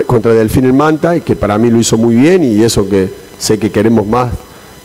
contra 0.05 0.33
Delfín 0.33 0.65
el 0.65 0.73
Manta, 0.73 1.15
y 1.15 1.21
que 1.21 1.35
para 1.35 1.57
mí 1.57 1.69
lo 1.69 1.79
hizo 1.79 1.97
muy 1.97 2.15
bien 2.15 2.43
y 2.43 2.63
eso 2.63 2.89
que 2.89 3.09
sé 3.37 3.57
que 3.57 3.71
queremos 3.71 4.05
más 4.05 4.31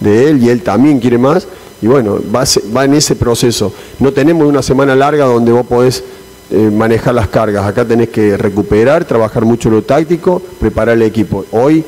de 0.01 0.29
él 0.29 0.43
y 0.43 0.51
él 0.51 0.63
también 0.63 1.01
quiere 1.01 1.19
más 1.19 1.47
y 1.83 1.87
bueno, 1.87 2.19
va, 2.35 2.85
en 2.85 2.95
ese 2.95 3.17
proceso. 3.17 3.73
No 3.99 4.13
tenemos 4.13 4.49
una 4.49 4.63
semana 4.63 4.95
larga 4.95 5.27
donde 5.27 5.53
vos 5.53 5.67
podés 5.67 6.03
eh, 6.51 6.71
manejar 6.73 7.15
las 7.15 7.29
cargas. 7.29 7.67
Acá 7.67 7.85
tenés 7.85 8.09
que 8.09 8.37
recuperar, 8.37 9.05
trabajar 9.05 9.45
mucho 9.45 9.69
lo 9.69 9.83
táctico, 9.83 10.41
preparar 10.59 10.97
el 10.97 11.03
equipo. 11.03 11.45
Hoy 11.53 11.85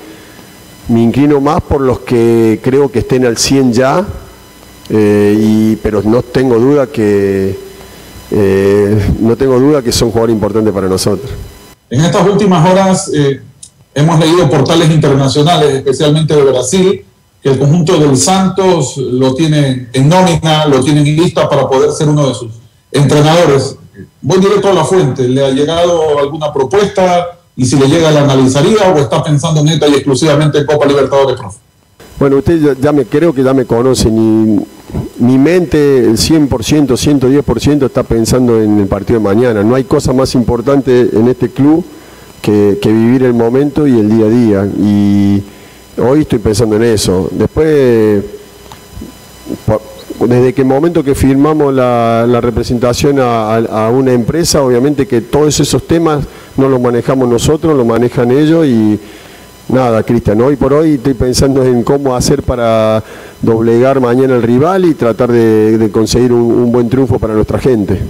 me 0.88 1.02
inclino 1.02 1.40
más 1.40 1.62
por 1.62 1.80
los 1.80 2.00
que 2.00 2.61
creo 2.62 2.90
que 2.90 3.00
estén 3.00 3.24
al 3.24 3.38
100 3.38 3.72
ya, 3.72 4.06
eh, 4.90 5.37
y, 5.38 5.76
pero 5.76 6.02
no 6.02 6.22
tengo 6.22 6.58
duda 6.58 6.87
que 6.87 7.67
eh, 8.30 9.14
no 9.20 9.36
tengo 9.36 9.58
duda 9.58 9.82
que 9.82 9.92
son 9.92 10.10
jugadores 10.10 10.34
importantes 10.34 10.72
para 10.72 10.88
nosotros. 10.88 11.30
En 11.90 12.00
estas 12.00 12.26
últimas 12.26 12.68
horas 12.70 13.10
hemos 13.94 14.18
leído 14.18 14.48
portales 14.48 14.90
internacionales, 14.90 15.74
especialmente 15.74 16.34
de 16.34 16.44
Brasil, 16.44 17.04
que 17.42 17.50
el 17.50 17.58
conjunto 17.58 17.98
del 17.98 18.16
Santos 18.16 18.96
lo 18.96 19.34
tiene 19.34 19.88
en 19.92 20.08
nómina, 20.08 20.66
lo 20.66 20.82
tiene 20.82 21.00
en 21.00 21.16
lista 21.16 21.48
para 21.48 21.68
poder 21.68 21.92
ser 21.92 22.08
uno 22.08 22.28
de 22.28 22.34
sus 22.34 22.52
entrenadores. 22.90 23.76
Voy 24.20 24.38
directo 24.38 24.68
a 24.68 24.74
la 24.74 24.84
fuente, 24.84 25.28
¿le 25.28 25.44
ha 25.44 25.50
llegado 25.50 26.18
alguna 26.18 26.52
propuesta? 26.52 27.38
Y 27.56 27.64
si 27.66 27.76
le 27.76 27.88
llega, 27.88 28.10
¿la 28.10 28.22
analizaría 28.22 28.92
o 28.94 28.98
está 28.98 29.22
pensando 29.22 29.62
neta 29.64 29.88
y 29.88 29.94
exclusivamente 29.94 30.58
en 30.58 30.66
Copa 30.66 30.86
Libertadores, 30.86 31.36
profe? 31.38 31.58
Bueno, 32.18 32.36
usted 32.38 32.76
ya, 32.80 32.92
me 32.92 33.04
creo 33.04 33.32
que 33.32 33.42
ya 33.42 33.54
me 33.54 33.64
conoce, 33.64 34.10
ni, 34.10 34.60
mi 35.18 35.38
mente 35.38 35.98
el 35.98 36.16
100%, 36.16 36.48
110% 36.48 37.87
está 37.87 38.03
pensando 38.03 38.62
en 38.62 38.79
el 38.79 38.87
partido 38.87 39.18
de 39.18 39.24
mañana. 39.24 39.62
No 39.62 39.74
hay 39.74 39.85
cosa 39.85 40.12
más 40.12 40.35
importante 40.35 41.11
en 41.12 41.29
este 41.29 41.51
club 41.51 41.85
que, 42.42 42.79
vivir 42.85 43.22
el 43.24 43.35
momento 43.35 43.87
y 43.87 43.98
el 43.98 44.09
día 44.09 44.27
a 44.27 44.29
día. 44.29 44.72
Y 44.79 45.42
Hoy 46.01 46.20
estoy 46.20 46.38
pensando 46.38 46.77
en 46.77 46.85
eso. 46.85 47.29
Después, 47.33 48.22
desde 50.20 50.53
que 50.53 50.62
el 50.62 50.68
momento 50.68 51.03
que 51.03 51.16
firmamos 51.16 51.74
la, 51.74 52.38
representación 52.40 53.18
a, 53.18 53.90
una 53.92 54.12
empresa, 54.12 54.62
obviamente 54.62 55.09
que 55.09 55.20
todos 55.22 55.59
esos 55.59 55.88
temas 55.88 56.24
no 56.57 56.68
los 56.68 56.81
manejamos 56.81 57.29
nosotros, 57.29 57.77
los 57.77 57.85
manejan 57.85 58.31
ellos 58.31 58.64
y 58.64 59.01
nada, 59.68 60.02
Cristian, 60.02 60.40
hoy 60.40 60.57
por 60.57 60.72
hoy 60.72 60.94
estoy 60.94 61.14
pensando 61.14 61.64
en 61.64 61.83
cómo 61.83 62.14
hacer 62.14 62.42
para 62.42 63.02
doblegar 63.42 64.00
mañana 64.00 64.35
al 64.35 64.42
rival 64.42 64.85
y 64.85 64.94
tratar 64.94 65.31
de, 65.31 65.90
conseguir 65.92 66.33
un 66.33 66.70
buen 66.72 66.88
triunfo 66.88 67.18
para 67.18 67.35
nuestra 67.35 67.59
gente. 67.59 68.00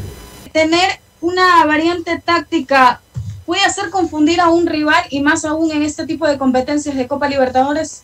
Tener 0.53 1.01
una 1.21 1.64
variante 1.66 2.21
táctica 2.25 3.01
puede 3.49 3.62
hacer 3.62 3.88
confundir 3.88 4.42
a 4.42 4.51
un 4.51 4.66
rival 4.66 5.03
y 5.09 5.23
más 5.23 5.47
aún 5.47 5.71
en 5.71 5.83
este 5.83 6.07
tipo 6.07 6.29
de 6.29 6.37
competencias 6.37 6.94
de 6.94 7.09
Copa 7.09 7.29
Libertadores? 7.29 8.03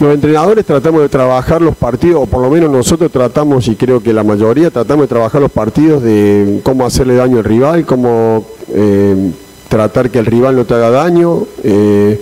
Los 0.00 0.12
entrenadores 0.12 0.66
tratamos 0.66 1.02
de 1.02 1.08
trabajar 1.08 1.62
los 1.62 1.76
partidos, 1.76 2.24
o 2.24 2.26
por 2.26 2.42
lo 2.42 2.50
menos 2.50 2.68
nosotros 2.70 3.10
tratamos, 3.12 3.68
y 3.68 3.76
creo 3.76 4.02
que 4.02 4.12
la 4.12 4.24
mayoría 4.24 4.70
tratamos 4.70 5.04
de 5.04 5.08
trabajar 5.08 5.40
los 5.40 5.52
partidos 5.52 6.02
de 6.02 6.60
cómo 6.64 6.84
hacerle 6.84 7.14
daño 7.14 7.38
al 7.38 7.44
rival, 7.44 7.86
cómo 7.86 8.44
eh, 8.68 9.30
tratar 9.68 10.10
que 10.10 10.18
el 10.18 10.26
rival 10.26 10.56
no 10.56 10.64
te 10.64 10.74
haga 10.74 10.90
daño, 10.90 11.44
eh, 11.62 12.20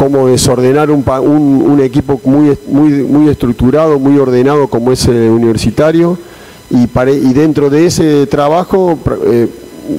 cómo 0.00 0.28
desordenar 0.28 0.90
un, 0.90 1.04
un, 1.06 1.78
equipo 1.82 2.18
muy, 2.24 2.56
muy, 2.68 2.90
muy 3.02 3.28
estructurado, 3.28 3.98
muy 3.98 4.18
ordenado 4.18 4.66
como 4.66 4.92
es 4.92 5.06
el 5.06 5.28
universitario, 5.28 6.16
y, 6.70 6.84
y 6.84 7.32
dentro 7.34 7.68
de 7.68 7.86
ese 7.86 8.26
trabajo... 8.26 8.98
Eh, 9.26 9.48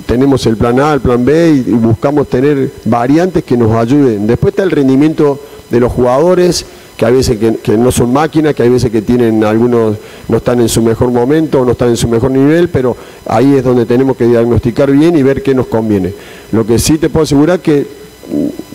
tenemos 0.05 0.45
el 0.45 0.55
plan 0.55 0.79
A, 0.79 0.93
el 0.93 1.01
plan 1.01 1.25
B 1.25 1.63
y, 1.67 1.71
buscamos 1.71 2.29
tener 2.29 2.71
variantes 2.85 3.43
que 3.43 3.57
nos 3.57 3.73
ayuden. 3.73 4.25
Después 4.25 4.53
está 4.53 4.63
el 4.63 4.71
rendimiento 4.71 5.37
de 5.69 5.81
los 5.81 5.91
jugadores, 5.91 6.65
que 6.95 7.05
hay 7.05 7.13
veces 7.13 7.37
que, 7.61 7.77
no 7.77 7.91
son 7.91 8.13
máquinas, 8.13 8.55
que 8.55 8.63
hay 8.63 8.69
veces 8.69 8.89
que 8.89 9.01
tienen 9.01 9.43
algunos, 9.43 9.97
no 10.29 10.37
están 10.37 10.61
en 10.61 10.69
su 10.69 10.81
mejor 10.81 11.11
momento, 11.11 11.65
no 11.65 11.71
están 11.71 11.89
en 11.89 11.97
su 11.97 12.07
mejor 12.07 12.31
nivel, 12.31 12.69
pero 12.69 12.95
ahí 13.25 13.55
es 13.55 13.65
donde 13.65 13.85
tenemos 13.85 14.15
que 14.15 14.27
diagnosticar 14.27 14.89
bien 14.91 15.17
y 15.17 15.23
ver 15.23 15.43
qué 15.43 15.53
nos 15.53 15.67
conviene. 15.67 16.13
Lo 16.53 16.65
que 16.65 16.79
sí 16.79 16.97
te 16.97 17.09
puedo 17.09 17.23
asegurar 17.23 17.59
que 17.59 18.00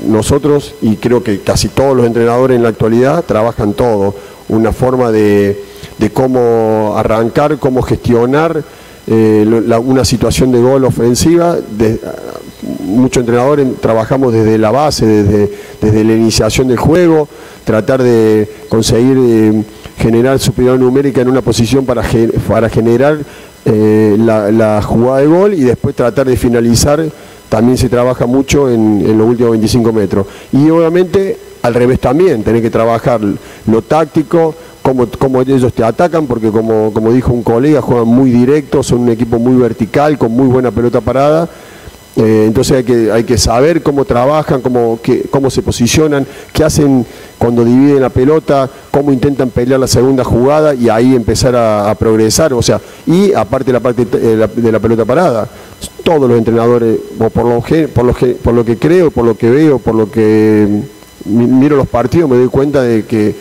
nosotros, 0.07 0.75
y 0.83 0.97
creo 0.97 1.23
que 1.23 1.41
casi 1.41 1.69
todos 1.69 1.97
los 1.97 2.07
entrenadores 2.07 2.57
en 2.57 2.63
la 2.63 2.71
actualidad, 2.71 3.25
trabajan 3.25 3.73
todo, 3.75 4.15
una 4.49 4.73
forma 4.73 5.11
de, 5.11 5.57
cómo 6.13 6.95
arrancar, 6.97 7.59
cómo 7.59 7.83
gestionar 7.83 8.63
eh, 9.07 9.47
una 9.85 10.05
situación 10.05 10.53
de 10.53 10.61
gol 10.61 10.85
ofensiva. 10.85 11.57
muchos 12.81 13.21
entrenadores 13.21 13.67
trabajamos 13.81 14.33
desde 14.33 14.59
la 14.59 14.71
base, 14.71 15.07
desde, 15.07 15.51
desde 15.81 16.05
la 16.05 16.13
iniciación 16.13 16.69
del 16.69 16.79
juego, 16.79 17.29
tratar 17.65 18.03
de 18.03 18.49
conseguir 18.69 19.17
eh, 19.19 19.65
generar 19.99 20.39
superioridad 20.39 20.85
numérica 20.85 21.21
en 21.21 21.29
una 21.29 21.43
posición 21.43 21.85
para, 21.85 22.03
para 22.49 22.69
generar 22.69 23.19
eh, 23.65 24.17
la, 24.19 24.81
jugada 24.81 25.19
de 25.19 25.27
gol 25.27 25.55
y 25.55 25.63
después 25.63 25.97
tratar 25.97 26.27
de 26.27 26.37
finalizar. 26.37 27.05
También 27.57 27.79
se 27.79 27.89
trabaja 27.89 28.27
mucho 28.27 28.71
en, 28.71 29.17
los 29.17 29.27
últimos 29.27 29.53
25 29.53 29.91
metros. 29.91 30.27
Y 30.53 30.69
obviamente 30.69 31.39
al 31.63 31.73
revés 31.73 31.99
también, 31.99 32.43
tenés 32.43 32.61
que 32.61 32.69
trabajar 32.69 33.19
lo 33.67 33.81
táctico, 33.81 34.55
cómo, 34.83 35.07
cómo, 35.19 35.41
ellos 35.41 35.73
te 35.73 35.83
atacan, 35.83 36.27
porque 36.27 36.51
como, 36.51 36.93
como 36.93 37.11
dijo 37.13 37.33
un 37.33 37.43
colega, 37.43 37.81
juegan 37.81 38.09
muy 38.09 38.31
directo, 38.31 38.83
son 38.83 38.99
un 39.01 39.09
equipo 39.09 39.39
muy 39.39 39.57
vertical, 39.57 40.19
con 40.19 40.33
muy 40.33 40.49
buena 40.49 40.71
pelota 40.71 41.01
parada 41.01 41.49
eh, 42.17 42.45
entonces 42.47 42.79
hay 42.79 42.85
que, 42.85 43.13
hay 43.13 43.25
que 43.25 43.37
saber 43.37 43.83
cómo 43.83 44.07
trabajan, 44.07 44.63
cómo, 44.63 44.99
cómo 45.31 45.51
se 45.51 45.61
posicionan, 45.61 46.27
qué 46.51 46.65
hacen 46.65 47.05
cuando 47.37 47.63
dividen 47.63 48.01
la 48.01 48.09
pelota, 48.09 48.71
cómo 48.91 49.13
intentan 49.13 49.51
pelear 49.51 49.79
la 49.79 49.87
segunda 49.87 50.25
jugada 50.25 50.75
y 50.75 50.89
ahí 50.89 51.15
empezar 51.15 51.55
a, 51.55 51.95
progresar. 51.95 52.55
O 52.55 52.63
sea, 52.63 52.81
y 53.07 53.35
aparte 53.35 53.71
la 53.71 53.81
parte 53.81 54.07
eh, 54.15 54.49
de 54.57 54.73
la, 54.73 54.79
pelota 54.79 55.05
parada, 55.05 55.47
todos 56.03 56.29
los 56.29 56.39
entrenadores, 56.39 56.99
por 57.19 57.45
lo, 57.45 57.61
por, 57.61 58.05
lo 58.05 58.15
por 58.43 58.55
lo 58.55 58.65
que 58.65 58.77
creo, 58.77 59.11
por 59.11 59.25
lo 59.25 59.37
que 59.37 59.51
veo, 59.51 59.79
por 59.79 59.95
lo 59.95 60.11
que 60.11 60.83
miro 61.25 61.77
los 61.77 61.89
partidos, 61.89 62.31
me 62.31 62.37
doy 62.37 62.49
cuenta 62.49 62.83
de 62.83 63.05
que 63.05 63.35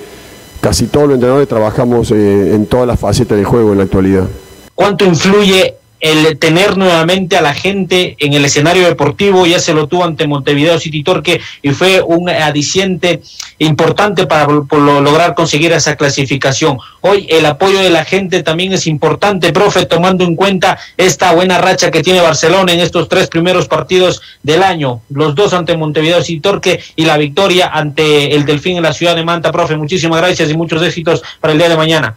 casi 0.61 0.87
todos 0.87 1.07
los 1.07 1.15
entrenadores 1.15 1.47
trabajamos 1.47 2.11
eh, 2.11 2.55
en 2.55 2.65
todas 2.65 2.87
las 2.87 2.99
facetas 2.99 3.37
del 3.37 3.45
juego 3.45 3.71
en 3.71 3.77
la 3.77 3.83
actualidad. 3.83 4.27
¿Cuánto 4.73 5.05
influye 5.05 5.74
el 6.05 6.37
tener 6.37 6.77
nuevamente 6.77 7.35
a 7.35 7.41
la 7.41 7.55
gente 7.55 8.15
en 8.19 8.33
el 8.33 8.45
escenario 8.45 8.85
deportivo, 8.85 9.47
ya 9.47 9.57
se 9.57 9.73
lo 9.73 9.87
tuvo 9.87 10.03
ante 10.03 10.27
Montevideo 10.27 10.77
City 10.77 11.01
Torque 11.01 11.41
y 11.63 11.71
fue 11.71 11.99
un 11.99 12.29
adiciente 12.29 13.23
importante 13.57 14.27
para 14.27 14.45
lograr 14.45 15.33
conseguir 15.33 15.71
esa 15.71 15.95
clasificación. 15.95 16.77
Hoy 17.01 17.25
el 17.31 17.43
apoyo 17.47 17.79
de 17.79 17.89
la 17.89 18.05
gente 18.05 18.43
también 18.43 18.71
es 18.73 18.85
importante, 18.85 19.51
profe, 19.51 19.87
tomando 19.87 20.23
en 20.23 20.35
cuenta 20.35 20.77
esta 20.95 21.33
buena 21.33 21.57
racha 21.57 21.89
que 21.89 22.03
tiene 22.03 22.21
Barcelona 22.21 22.73
en 22.73 22.81
estos 22.81 23.09
tres 23.09 23.27
primeros 23.27 23.67
partidos 23.67 24.21
del 24.43 24.61
año, 24.61 25.01
los 25.09 25.33
dos 25.33 25.53
ante 25.53 25.75
Montevideo 25.75 26.21
City 26.21 26.39
Torque 26.39 26.83
y 26.95 27.05
la 27.05 27.17
victoria 27.17 27.71
ante 27.73 28.35
el 28.35 28.45
Delfín 28.45 28.77
en 28.77 28.83
la 28.83 28.93
ciudad 28.93 29.15
de 29.15 29.23
Manta, 29.23 29.51
profe. 29.51 29.75
Muchísimas 29.75 30.21
gracias 30.21 30.51
y 30.51 30.53
muchos 30.55 30.83
éxitos 30.83 31.23
para 31.41 31.53
el 31.53 31.57
día 31.57 31.69
de 31.69 31.77
mañana. 31.77 32.15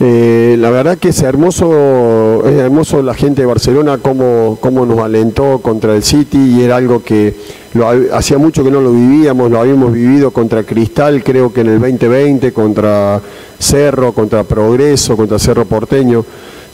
Eh, 0.00 0.56
la 0.60 0.70
verdad 0.70 0.96
que 0.96 1.08
es 1.08 1.22
hermoso, 1.22 2.44
es 2.46 2.54
hermoso 2.54 3.02
la 3.02 3.14
gente 3.14 3.42
de 3.42 3.46
Barcelona 3.46 3.98
cómo, 3.98 4.56
cómo 4.60 4.86
nos 4.86 5.00
alentó 5.00 5.58
contra 5.58 5.96
el 5.96 6.04
City 6.04 6.38
y 6.38 6.62
era 6.62 6.76
algo 6.76 7.02
que 7.02 7.34
lo, 7.74 7.88
hacía 8.12 8.38
mucho 8.38 8.62
que 8.62 8.70
no 8.70 8.80
lo 8.80 8.92
vivíamos, 8.92 9.50
lo 9.50 9.58
habíamos 9.58 9.92
vivido 9.92 10.30
contra 10.30 10.62
Cristal, 10.62 11.24
creo 11.24 11.52
que 11.52 11.62
en 11.62 11.66
el 11.68 11.80
2020, 11.80 12.52
contra 12.52 13.20
Cerro, 13.58 14.12
contra 14.12 14.44
Progreso, 14.44 15.16
contra 15.16 15.36
Cerro 15.38 15.64
Porteño 15.64 16.24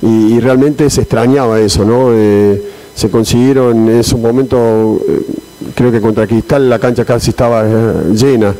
y, 0.02 0.38
realmente 0.40 0.90
se 0.90 1.00
extrañaba 1.00 1.58
eso, 1.60 1.82
¿no? 1.86 2.08
Eh, 2.12 2.62
se 2.94 3.08
consiguieron 3.08 3.88
en 3.88 4.00
esos 4.00 4.20
momentos, 4.20 5.00
eh, 5.08 5.22
creo 5.74 5.90
que 5.90 6.02
contra 6.02 6.26
Cristal 6.26 6.68
la 6.68 6.78
cancha 6.78 7.06
casi 7.06 7.30
estaba 7.30 7.64
llena. 8.12 8.54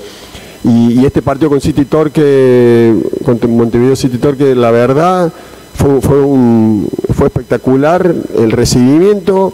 Y, 0.64 1.04
este 1.04 1.20
partido 1.20 1.50
con 1.50 1.60
City 1.60 1.84
Torque, 1.84 2.94
con 3.24 3.38
Montevideo 3.54 3.94
City 3.94 4.16
Torque, 4.16 4.54
la 4.54 4.70
verdad 4.70 5.30
fue, 5.74 6.00
fue, 6.00 7.26
espectacular 7.26 8.14
el 8.38 8.50
recibimiento 8.50 9.52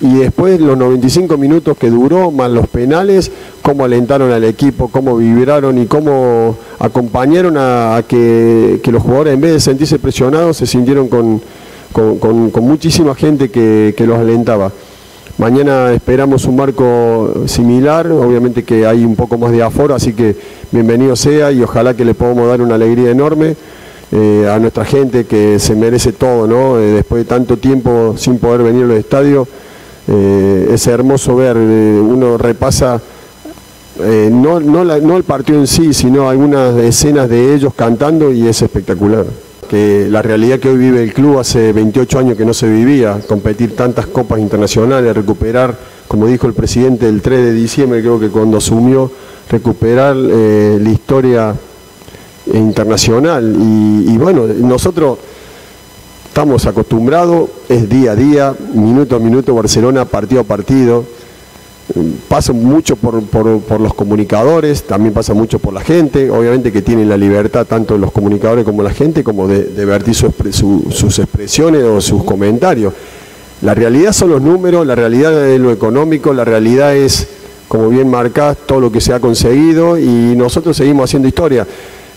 y 0.00 0.14
después 0.14 0.60
los 0.60 0.76
95 0.76 1.38
minutos 1.38 1.78
que 1.78 1.88
duró, 1.88 2.30
más 2.30 2.50
los 2.50 2.66
penales, 2.68 3.30
cómo 3.62 3.84
alentaron 3.84 4.30
al 4.30 4.44
equipo, 4.44 4.88
cómo 4.88 5.16
vibraron 5.16 5.78
y 5.78 5.86
cómo 5.86 6.56
acompañaron 6.78 7.56
a, 7.56 8.02
que, 8.06 8.80
los 8.84 9.02
jugadores 9.02 9.34
en 9.34 9.40
vez 9.40 9.52
de 9.52 9.60
sentirse 9.60 9.98
presionados 9.98 10.58
se 10.58 10.66
sintieron 10.66 11.08
con, 11.08 11.40
muchísima 12.60 13.14
gente 13.14 13.50
que 13.50 14.04
los 14.06 14.18
alentaba. 14.18 14.70
Mañana 15.38 15.92
esperamos 15.94 16.44
un 16.44 16.56
marco 16.56 17.32
similar, 17.46 18.06
obviamente 18.12 18.64
que 18.64 18.86
hay 18.86 19.02
un 19.02 19.16
poco 19.16 19.38
más 19.38 19.50
de 19.50 19.62
aforo, 19.62 19.94
así 19.94 20.12
que 20.12 20.36
bienvenido 20.70 21.16
sea 21.16 21.50
y 21.50 21.62
ojalá 21.62 21.94
que 21.94 22.04
le 22.04 22.12
podamos 22.12 22.46
dar 22.48 22.60
una 22.60 22.74
alegría 22.74 23.10
enorme 23.10 23.56
eh, 24.12 24.46
a 24.52 24.58
nuestra 24.58 24.84
gente 24.84 25.24
que 25.24 25.58
se 25.58 25.74
merece 25.74 26.12
todo, 26.12 26.46
¿no? 26.46 26.78
Eh, 26.78 26.92
después 26.92 27.24
de 27.24 27.24
tanto 27.24 27.56
tiempo 27.56 28.14
sin 28.18 28.38
poder 28.38 28.62
venir 28.62 28.84
al 28.84 28.92
estadio, 28.92 29.48
eh, 30.06 30.68
es 30.70 30.86
hermoso 30.86 31.34
ver, 31.34 31.56
uno 31.56 32.36
repasa 32.36 33.00
no, 33.98 34.60
no, 34.60 34.84
no 34.84 35.16
el 35.16 35.22
partido 35.22 35.60
en 35.60 35.66
sí, 35.66 35.94
sino 35.94 36.28
algunas 36.28 36.76
escenas 36.76 37.28
de 37.28 37.54
ellos 37.54 37.72
cantando 37.74 38.32
y 38.32 38.48
es 38.48 38.60
espectacular 38.60 39.24
que 39.72 40.06
la 40.10 40.20
realidad 40.20 40.58
que 40.58 40.68
hoy 40.68 40.76
vive 40.76 41.02
el 41.02 41.14
club 41.14 41.38
hace 41.38 41.72
28 41.72 42.18
años 42.18 42.36
que 42.36 42.44
no 42.44 42.52
se 42.52 42.68
vivía, 42.68 43.18
competir 43.26 43.74
tantas 43.74 44.06
copas 44.06 44.38
internacionales, 44.38 45.16
recuperar, 45.16 45.74
como 46.06 46.26
dijo 46.26 46.46
el 46.46 46.52
presidente 46.52 47.08
el 47.08 47.22
3 47.22 47.38
de 47.42 47.52
diciembre, 47.54 48.02
creo 48.02 48.20
que 48.20 48.28
cuando 48.28 48.58
asumió, 48.58 49.10
recuperar 49.48 50.14
eh, 50.18 50.78
la 50.78 50.90
historia 50.90 51.54
internacional. 52.52 53.56
Y, 53.58 54.12
y 54.12 54.18
bueno, 54.18 54.46
nosotros 54.46 55.16
estamos 56.26 56.66
acostumbrados, 56.66 57.48
es 57.70 57.88
día 57.88 58.12
a 58.12 58.14
día, 58.14 58.54
minuto 58.74 59.16
a 59.16 59.20
minuto, 59.20 59.54
Barcelona, 59.54 60.04
partido 60.04 60.42
a 60.42 60.44
partido 60.44 61.02
pasa 62.28 62.52
mucho 62.52 62.96
por, 62.96 63.22
los 63.80 63.94
comunicadores, 63.94 64.84
también 64.84 65.12
pasa 65.12 65.34
mucho 65.34 65.58
por 65.58 65.74
la 65.74 65.80
gente, 65.80 66.30
obviamente 66.30 66.72
que 66.72 66.82
tienen 66.82 67.08
la 67.08 67.16
libertad 67.16 67.66
tanto 67.66 67.98
los 67.98 68.12
comunicadores 68.12 68.64
como 68.64 68.82
la 68.82 68.90
gente 68.90 69.22
como 69.24 69.46
de, 69.48 69.64
de 69.64 69.84
vertir 69.84 70.14
sus 70.14 71.18
expresiones 71.18 71.82
o 71.82 72.00
sus 72.00 72.24
comentarios. 72.24 72.94
La 73.62 73.74
realidad 73.74 74.12
son 74.12 74.30
los 74.30 74.42
números, 74.42 74.84
la 74.86 74.96
realidad 74.96 75.48
es 75.48 75.60
lo 75.60 75.70
económico, 75.70 76.32
la 76.32 76.44
realidad 76.44 76.96
es, 76.96 77.28
como 77.68 77.88
bien 77.90 78.10
marcás, 78.10 78.56
todo 78.66 78.80
lo 78.80 78.90
que 78.90 79.00
se 79.00 79.12
ha 79.12 79.20
conseguido 79.20 79.98
y 79.98 80.34
nosotros 80.36 80.76
seguimos 80.76 81.04
haciendo 81.04 81.28
historia. 81.28 81.66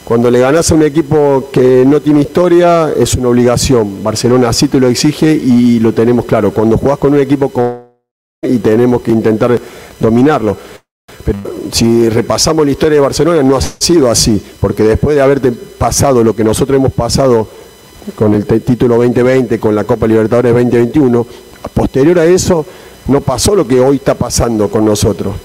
Cuando 0.03 0.29
le 0.31 0.39
ganás 0.39 0.71
a 0.71 0.75
un 0.75 0.83
equipo 0.83 1.49
que 1.51 1.83
no 1.85 2.01
tiene 2.01 2.21
historia, 2.21 2.91
es 2.95 3.15
una 3.15 3.29
obligación. 3.29 4.03
Barcelona 4.03 4.49
así 4.49 4.67
te 4.67 4.79
lo 4.79 4.87
exige 4.87 5.33
y 5.33 5.79
lo 5.79 5.93
tenemos 5.93 6.25
claro. 6.25 6.51
Cuando 6.51 6.77
jugás 6.77 6.97
con 6.97 7.13
un 7.13 7.19
equipo 7.19 7.49
y 8.45 8.59
tenemos 8.59 9.01
que 9.01 9.11
intentar 9.11 9.59
dominarlo. 9.99 10.57
Pero 11.23 11.39
si 11.71 12.09
repasamos 12.09 12.65
la 12.65 12.71
historia 12.71 12.95
de 12.95 13.01
Barcelona 13.01 13.43
no 13.43 13.57
ha 13.57 13.61
sido 13.61 14.09
así, 14.09 14.41
porque 14.59 14.83
después 14.83 15.15
de 15.15 15.21
haberte 15.21 15.51
pasado 15.51 16.23
lo 16.23 16.35
que 16.35 16.43
nosotros 16.43 16.77
hemos 16.77 16.93
pasado 16.93 17.47
con 18.15 18.33
el 18.33 18.45
título 18.45 18.97
2020, 18.97 19.59
con 19.59 19.73
la 19.73 19.83
Copa 19.83 20.07
Libertadores 20.07 20.53
2021, 20.53 21.25
posterior 21.73 22.19
a 22.19 22.25
eso 22.25 22.65
no 23.07 23.21
pasó 23.21 23.55
lo 23.55 23.67
que 23.67 23.79
hoy 23.79 23.97
está 23.97 24.15
pasando 24.15 24.69
con 24.69 24.85
nosotros. 24.85 25.35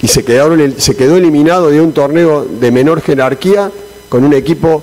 Y 0.00 0.08
se, 0.08 0.24
quedó 0.24 1.16
eliminado 1.16 1.70
de 1.70 1.80
un 1.80 1.92
torneo 1.92 2.44
de 2.44 2.70
menor 2.72 3.02
jerarquía 3.02 3.70
con 4.08 4.24
un 4.24 4.32
equipo 4.34 4.82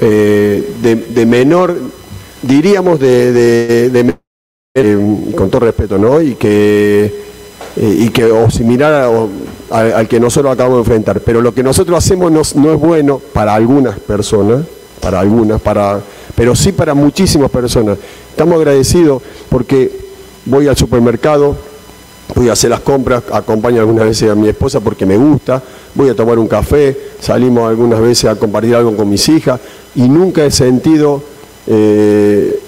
eh, 0.00 0.70
de, 0.82 1.26
menor, 1.26 1.76
diríamos, 2.42 3.00
de, 3.00 3.32
de 3.32 4.14
eh, 4.76 4.98
con 5.36 5.50
todo 5.50 5.60
respeto, 5.60 5.98
¿no? 5.98 6.20
Y 6.20 6.34
que, 6.34 7.04
eh, 7.76 7.96
y 7.96 8.08
que 8.08 8.24
o 8.24 8.50
similar 8.50 9.08
al 9.70 10.08
que 10.08 10.18
nosotros 10.18 10.52
acabamos 10.52 10.78
de 10.78 10.80
enfrentar. 10.80 11.20
Pero 11.20 11.40
lo 11.40 11.54
que 11.54 11.62
nosotros 11.62 11.96
hacemos 11.96 12.32
no, 12.32 12.40
es 12.40 12.80
bueno 12.80 13.20
para 13.32 13.54
algunas 13.54 14.00
personas, 14.00 14.64
para 15.00 15.20
algunas, 15.20 15.60
para, 15.60 16.00
pero 16.34 16.56
sí 16.56 16.72
para 16.72 16.92
muchísimas 16.92 17.52
personas. 17.52 17.98
Estamos 18.30 18.56
agradecidos 18.56 19.22
porque 19.48 19.92
voy 20.44 20.66
al 20.66 20.76
supermercado, 20.76 21.54
voy 22.34 22.48
a 22.48 22.54
hacer 22.54 22.70
las 22.70 22.80
compras, 22.80 23.22
acompaño 23.30 23.78
algunas 23.78 24.06
veces 24.06 24.28
a 24.28 24.34
mi 24.34 24.48
esposa 24.48 24.80
porque 24.80 25.06
me 25.06 25.16
gusta, 25.16 25.62
voy 25.94 26.08
a 26.08 26.16
tomar 26.16 26.36
un 26.36 26.48
café, 26.48 26.98
salimos 27.20 27.68
algunas 27.68 28.00
veces 28.00 28.24
a 28.24 28.34
compartir 28.34 28.74
algo 28.74 28.96
con 28.96 29.08
mis 29.08 29.28
hijas 29.28 29.60
y 29.94 30.08
nunca 30.08 30.44
he 30.44 30.50
sentido 30.50 31.22
eh, 31.68 32.58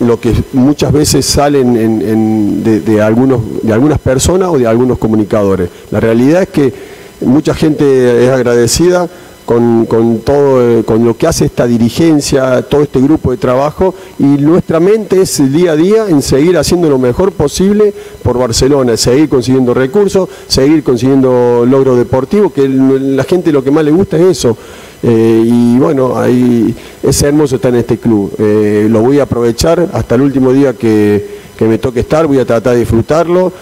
lo 0.00 0.20
que 0.20 0.34
muchas 0.52 0.92
veces 0.92 1.24
salen 1.24 2.62
de, 2.62 3.02
algunos, 3.02 3.40
de 3.62 3.72
algunas 3.72 3.98
personas 3.98 4.50
o 4.50 4.58
de 4.58 4.66
algunos 4.66 4.98
comunicadores. 4.98 5.70
La 5.90 6.00
realidad 6.00 6.42
es 6.42 6.48
que 6.48 6.72
mucha 7.20 7.54
gente 7.54 8.24
es 8.24 8.30
agradecida 8.30 9.08
con, 9.46 9.86
con 9.86 10.18
todo, 10.18 10.60
eh, 10.60 10.84
con 10.84 11.04
lo 11.04 11.16
que 11.16 11.26
hace 11.26 11.46
esta 11.46 11.66
dirigencia, 11.66 12.62
todo 12.62 12.82
este 12.82 13.00
grupo 13.00 13.30
de 13.30 13.36
trabajo 13.36 13.94
y 14.18 14.24
nuestra 14.24 14.80
mente 14.80 15.22
es 15.22 15.40
día 15.52 15.72
a 15.72 15.76
día 15.76 16.08
en 16.08 16.20
seguir 16.20 16.58
haciendo 16.58 16.90
lo 16.90 16.98
mejor 16.98 17.32
posible 17.32 17.94
por 18.22 18.36
Barcelona, 18.38 18.96
seguir 18.96 19.28
consiguiendo 19.28 19.72
recursos, 19.72 20.28
seguir 20.48 20.82
consiguiendo 20.82 21.64
logros 21.66 21.96
deportivos, 21.96 22.52
que 22.52 22.68
la 22.68 23.24
gente 23.24 23.52
lo 23.52 23.62
que 23.62 23.70
más 23.70 23.84
le 23.84 23.92
gusta 23.92 24.16
es 24.16 24.24
eso. 24.24 24.56
Eh, 25.02 25.42
y 25.46 25.78
bueno, 25.78 26.18
ahí 26.18 26.74
es 27.02 27.22
hermoso 27.22 27.56
estar 27.56 27.72
en 27.72 27.80
este 27.80 27.98
club. 27.98 28.32
Eh, 28.38 28.88
lo 28.90 29.00
voy 29.00 29.20
a 29.20 29.22
aprovechar 29.22 29.88
hasta 29.92 30.16
el 30.16 30.22
último 30.22 30.52
día 30.52 30.72
que, 30.72 31.24
que 31.56 31.66
me 31.66 31.78
toque 31.78 32.00
estar, 32.00 32.26
voy 32.26 32.40
a 32.40 32.44
tratar 32.44 32.74
de 32.74 32.80
disfrutarlo 32.80 33.52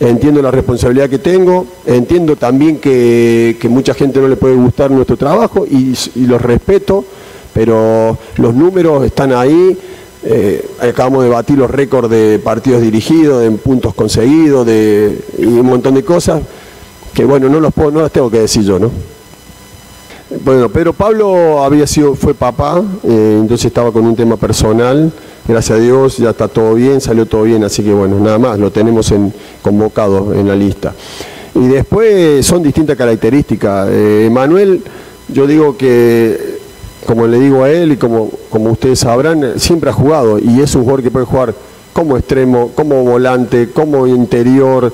entiendo 0.00 0.42
la 0.42 0.50
responsabilidad 0.50 1.08
que 1.08 1.18
tengo, 1.18 1.66
entiendo 1.86 2.36
también 2.36 2.78
que, 2.78 3.56
mucha 3.70 3.94
gente 3.94 4.20
no 4.20 4.28
le 4.28 4.36
puede 4.36 4.54
gustar 4.54 4.90
nuestro 4.90 5.16
trabajo 5.16 5.66
y, 5.66 5.94
los 6.26 6.40
respeto, 6.40 7.04
pero 7.52 8.18
los 8.36 8.54
números 8.54 9.04
están 9.04 9.32
ahí. 9.32 9.76
Eh, 10.26 10.66
acabamos 10.80 11.22
de 11.24 11.28
batir 11.28 11.58
los 11.58 11.70
récords 11.70 12.08
de 12.08 12.40
partidos 12.42 12.80
dirigidos, 12.80 13.42
de 13.42 13.50
puntos 13.50 13.94
conseguidos, 13.94 14.64
de, 14.64 15.18
y 15.38 15.44
un 15.44 15.66
montón 15.66 15.94
de 15.94 16.02
cosas 16.02 16.40
que 17.12 17.24
bueno, 17.24 17.48
no 17.48 17.60
los 17.60 17.72
puedo, 17.72 17.90
no 17.90 18.00
las 18.00 18.10
tengo 18.10 18.30
que 18.30 18.40
decir 18.40 18.64
yo, 18.64 18.78
¿no? 18.78 18.90
Bueno, 20.44 20.68
Pedro 20.68 20.92
Pablo 20.94 21.62
había 21.62 21.86
sido, 21.86 22.14
fue 22.16 22.34
papá, 22.34 22.82
eh, 23.04 23.38
entonces 23.40 23.66
estaba 23.66 23.92
con 23.92 24.04
un 24.04 24.16
tema 24.16 24.36
personal 24.36 25.12
gracias 25.46 25.78
a 25.78 25.80
Dios 25.80 26.18
ya 26.18 26.30
está 26.30 26.48
todo 26.48 26.74
bien, 26.74 27.00
salió 27.00 27.26
todo 27.26 27.42
bien, 27.42 27.64
así 27.64 27.82
que 27.82 27.92
bueno, 27.92 28.18
nada 28.18 28.38
más, 28.38 28.58
lo 28.58 28.70
tenemos 28.70 29.10
en, 29.12 29.32
convocado 29.62 30.34
en 30.34 30.48
la 30.48 30.54
lista. 30.54 30.94
Y 31.54 31.68
después 31.68 32.44
son 32.44 32.62
distintas 32.62 32.96
características. 32.96 33.88
Eh, 33.90 34.28
Manuel, 34.30 34.82
yo 35.28 35.46
digo 35.46 35.76
que, 35.76 36.58
como 37.06 37.26
le 37.26 37.38
digo 37.38 37.62
a 37.62 37.70
él 37.70 37.92
y 37.92 37.96
como, 37.96 38.30
como 38.50 38.72
ustedes 38.72 39.00
sabrán, 39.00 39.58
siempre 39.58 39.90
ha 39.90 39.92
jugado 39.92 40.38
y 40.38 40.60
es 40.60 40.74
un 40.74 40.82
jugador 40.82 41.02
que 41.02 41.10
puede 41.10 41.26
jugar 41.26 41.54
como 41.92 42.16
extremo, 42.16 42.72
como 42.74 43.04
volante, 43.04 43.70
como 43.70 44.06
interior. 44.06 44.92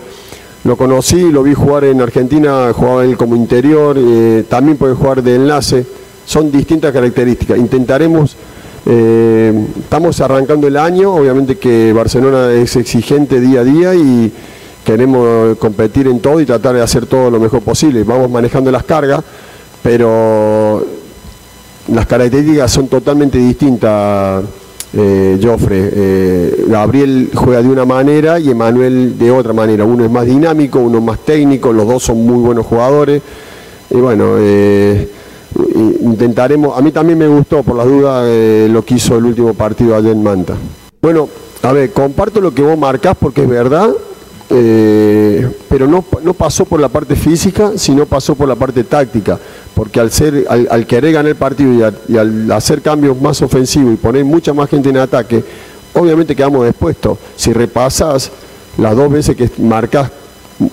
Lo 0.64 0.76
conocí, 0.76 1.30
lo 1.32 1.42
vi 1.42 1.54
jugar 1.54 1.84
en 1.84 2.02
Argentina, 2.02 2.70
jugaba 2.74 3.04
él 3.04 3.16
como 3.16 3.34
interior, 3.34 3.96
eh, 3.98 4.44
también 4.48 4.76
puede 4.76 4.94
jugar 4.94 5.22
de 5.22 5.36
enlace. 5.36 5.86
Son 6.26 6.52
distintas 6.52 6.92
características. 6.92 7.58
Intentaremos 7.58 8.36
eh, 8.86 9.66
estamos 9.78 10.20
arrancando 10.20 10.66
el 10.66 10.76
año, 10.76 11.14
obviamente 11.14 11.58
que 11.58 11.92
Barcelona 11.92 12.52
es 12.52 12.76
exigente 12.76 13.40
día 13.40 13.60
a 13.60 13.64
día 13.64 13.94
y 13.94 14.32
queremos 14.84 15.58
competir 15.58 16.06
en 16.06 16.20
todo 16.20 16.40
y 16.40 16.46
tratar 16.46 16.74
de 16.74 16.82
hacer 16.82 17.06
todo 17.06 17.30
lo 17.30 17.38
mejor 17.38 17.62
posible. 17.62 18.02
Vamos 18.04 18.30
manejando 18.30 18.70
las 18.70 18.84
cargas, 18.84 19.22
pero 19.82 20.84
las 21.88 22.06
características 22.06 22.70
son 22.70 22.88
totalmente 22.88 23.38
distintas. 23.38 24.44
Eh, 24.92 25.38
Joffre, 25.40 25.88
eh, 25.92 26.64
Gabriel 26.66 27.30
juega 27.32 27.62
de 27.62 27.68
una 27.68 27.84
manera 27.84 28.40
y 28.40 28.50
Emanuel 28.50 29.16
de 29.18 29.30
otra 29.30 29.52
manera. 29.52 29.84
Uno 29.84 30.04
es 30.04 30.10
más 30.10 30.26
dinámico, 30.26 30.80
uno 30.80 30.98
es 30.98 31.04
más 31.04 31.20
técnico, 31.20 31.72
los 31.72 31.86
dos 31.86 32.02
son 32.02 32.26
muy 32.26 32.42
buenos 32.42 32.66
jugadores. 32.66 33.22
Y 33.90 33.96
bueno, 33.96 34.34
eh, 34.38 35.08
intentaremos, 36.02 36.76
a 36.76 36.80
mí 36.80 36.92
también 36.92 37.18
me 37.18 37.28
gustó 37.28 37.62
por 37.62 37.76
las 37.76 37.86
dudas 37.86 38.24
eh, 38.26 38.68
lo 38.70 38.84
que 38.84 38.94
hizo 38.94 39.16
el 39.16 39.24
último 39.24 39.54
partido 39.54 39.94
allá 39.94 40.10
en 40.10 40.22
Manta. 40.22 40.54
Bueno, 41.00 41.28
a 41.62 41.72
ver, 41.72 41.92
comparto 41.92 42.40
lo 42.40 42.52
que 42.52 42.62
vos 42.62 42.78
marcás 42.78 43.16
porque 43.18 43.42
es 43.42 43.48
verdad, 43.48 43.90
eh, 44.50 45.48
pero 45.68 45.86
no, 45.86 46.04
no, 46.22 46.34
pasó 46.34 46.64
por 46.64 46.80
la 46.80 46.88
parte 46.88 47.14
física, 47.14 47.72
sino 47.76 48.06
pasó 48.06 48.34
por 48.34 48.48
la 48.48 48.56
parte 48.56 48.84
táctica, 48.84 49.38
porque 49.74 50.00
al, 50.00 50.10
ser, 50.10 50.46
al, 50.48 50.86
querer 50.86 51.12
ganar 51.12 51.30
el 51.30 51.36
partido 51.36 51.92
y, 52.08 52.16
al 52.16 52.50
hacer 52.50 52.82
cambios 52.82 53.20
más 53.20 53.40
ofensivos 53.42 53.94
y 53.94 53.96
poner 53.96 54.24
mucha 54.24 54.52
más 54.52 54.68
gente 54.68 54.88
en 54.88 54.96
ataque, 54.96 55.44
obviamente 55.94 56.34
quedamos 56.34 56.66
expuestos. 56.68 57.18
Si 57.36 57.52
repasas 57.52 58.30
las 58.76 58.96
dos 58.96 59.10
veces 59.10 59.36
que 59.36 59.50
marcas 59.58 60.10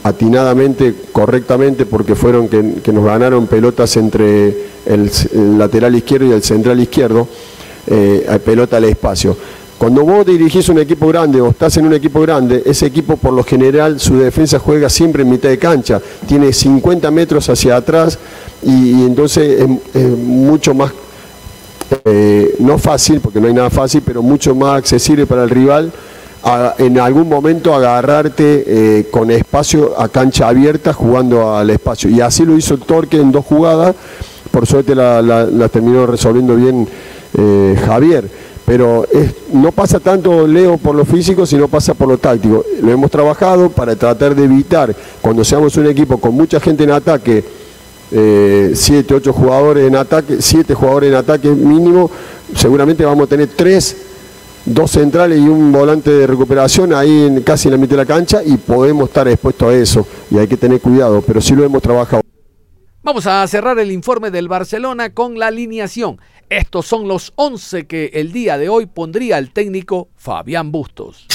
atinadamente, 0.04 0.94
correctamente, 1.12 1.86
porque 1.86 2.16
fueron 2.16 2.48
que, 2.48 2.92
nos 2.92 3.06
ganaron 3.06 3.48
pelotas 3.48 3.96
entre 3.98 4.56
el, 4.86 5.12
lateral 5.58 5.96
izquierdo 5.96 6.28
y 6.28 6.32
el 6.32 6.44
central 6.44 6.80
izquierdo, 6.80 7.28
eh, 7.88 8.40
pelota 8.44 8.78
al 8.78 8.86
espacio. 8.86 9.36
Cuando 9.78 10.04
vos 10.04 10.26
dirigís 10.26 10.70
un 10.70 10.80
equipo 10.80 11.08
grande 11.08 11.40
o 11.40 11.50
estás 11.50 11.78
en 11.78 11.86
un 11.86 11.94
equipo 11.94 12.20
grande, 12.22 12.64
ese 12.66 12.88
equipo 12.88 13.16
por 13.16 13.32
lo 13.32 13.44
general 13.44 14.00
su 14.00 14.18
defensa 14.18 14.58
juega 14.58 14.90
siempre 14.90 15.22
en 15.22 15.30
mitad 15.30 15.50
de 15.50 15.60
cancha, 15.60 16.02
tiene 16.28 16.52
50 16.52 17.12
metros 17.12 17.48
hacia 17.48 17.76
atrás 17.76 18.18
y, 18.64 19.04
entonces 19.04 19.68
es, 19.94 20.18
mucho 20.18 20.74
más, 20.74 20.92
eh, 22.06 22.56
no 22.58 22.80
fácil, 22.80 23.20
porque 23.22 23.40
no 23.40 23.48
hay 23.48 23.54
nada 23.54 23.70
fácil, 23.70 24.02
pero 24.04 24.24
mucho 24.24 24.56
más 24.56 24.80
accesible 24.80 25.28
para 25.28 25.44
el 25.44 25.52
rival 25.52 25.94
en 26.78 27.00
algún 27.00 27.28
momento 27.28 27.74
agarrarte 27.74 28.64
eh, 28.68 29.08
con 29.12 29.32
espacio 29.32 30.00
a 30.00 30.08
cancha 30.10 30.48
abierta 30.48 30.94
jugando 30.94 31.56
al 31.56 31.70
espacio. 31.70 32.10
Y 32.10 32.22
así 32.22 32.46
lo 32.46 32.56
hizo 32.56 32.76
el 32.76 32.82
Torque 32.82 33.18
en 33.18 33.32
dos 33.32 33.46
jugadas, 33.46 33.96
por 34.52 34.66
suerte 34.66 34.96
la, 34.96 35.70
terminó 35.72 36.06
resolviendo 36.06 36.56
bien 36.56 36.88
eh, 37.38 37.80
Javier. 37.86 38.30
Pero 38.66 39.06
no 39.54 39.72
pasa 39.72 40.02
tanto 40.02 40.46
Leo 40.46 40.78
por 40.78 40.94
lo 40.94 41.06
físico, 41.06 41.46
sino 41.46 41.70
pasa 41.70 41.94
por 41.94 42.10
lo 42.10 42.18
táctico. 42.18 42.66
Lo 42.82 42.92
hemos 42.92 43.10
trabajado 43.10 43.70
para 43.70 43.96
tratar 43.96 44.36
de 44.36 44.44
evitar, 44.44 44.94
cuando 45.22 45.46
seamos 45.46 45.78
un 45.78 45.88
equipo 45.88 46.18
con 46.18 46.34
mucha 46.34 46.60
gente 46.60 46.84
en 46.84 46.92
ataque, 46.92 47.46
eh, 48.12 48.72
siete, 48.74 49.14
ocho 49.14 49.34
jugadores 49.34 49.88
en 49.88 49.96
ataque, 49.96 50.38
siete 50.40 50.74
jugadores 50.74 51.10
en 51.10 51.16
ataque 51.16 51.50
mínimo, 51.50 52.10
seguramente 52.56 53.04
vamos 53.04 53.26
a 53.26 53.30
tener 53.30 53.50
tres 53.56 54.07
dos 54.68 54.92
centrales 54.92 55.40
y 55.40 55.48
un 55.48 55.72
volante 55.72 56.12
de 56.12 56.28
recuperación 56.28 56.94
ahí 56.94 57.24
en, 57.24 57.42
casi 57.42 57.70
en 57.70 57.74
la 57.74 57.78
mitad 57.78 57.92
de 57.92 57.98
la 57.98 58.06
cancha 58.06 58.42
y 58.46 58.58
podemos 58.58 59.08
estar 59.08 59.28
expuestos 59.28 59.70
a 59.70 59.74
eso 59.74 60.08
y 60.30 60.38
hay 60.38 60.48
que 60.48 60.58
tener 60.58 60.82
cuidado, 60.82 61.22
pero 61.26 61.40
sí 61.42 61.56
lo 61.56 61.64
hemos 61.64 61.82
trabajado. 61.82 62.22
Vamos 63.02 63.26
a 63.26 63.48
cerrar 63.48 63.80
el 63.80 63.92
informe 63.92 64.32
del 64.32 64.50
Barcelona 64.50 65.14
con 65.14 65.40
la 65.40 65.48
alineación. 65.48 66.20
Estos 66.50 66.86
son 66.86 67.08
los 67.08 67.32
11 67.36 67.88
que 67.88 68.12
el 68.14 68.34
día 68.34 68.58
de 68.58 68.68
hoy 68.68 68.86
pondría 68.86 69.38
el 69.38 69.54
técnico 69.54 70.10
Fabián 70.16 70.72
Bustos. 70.72 71.28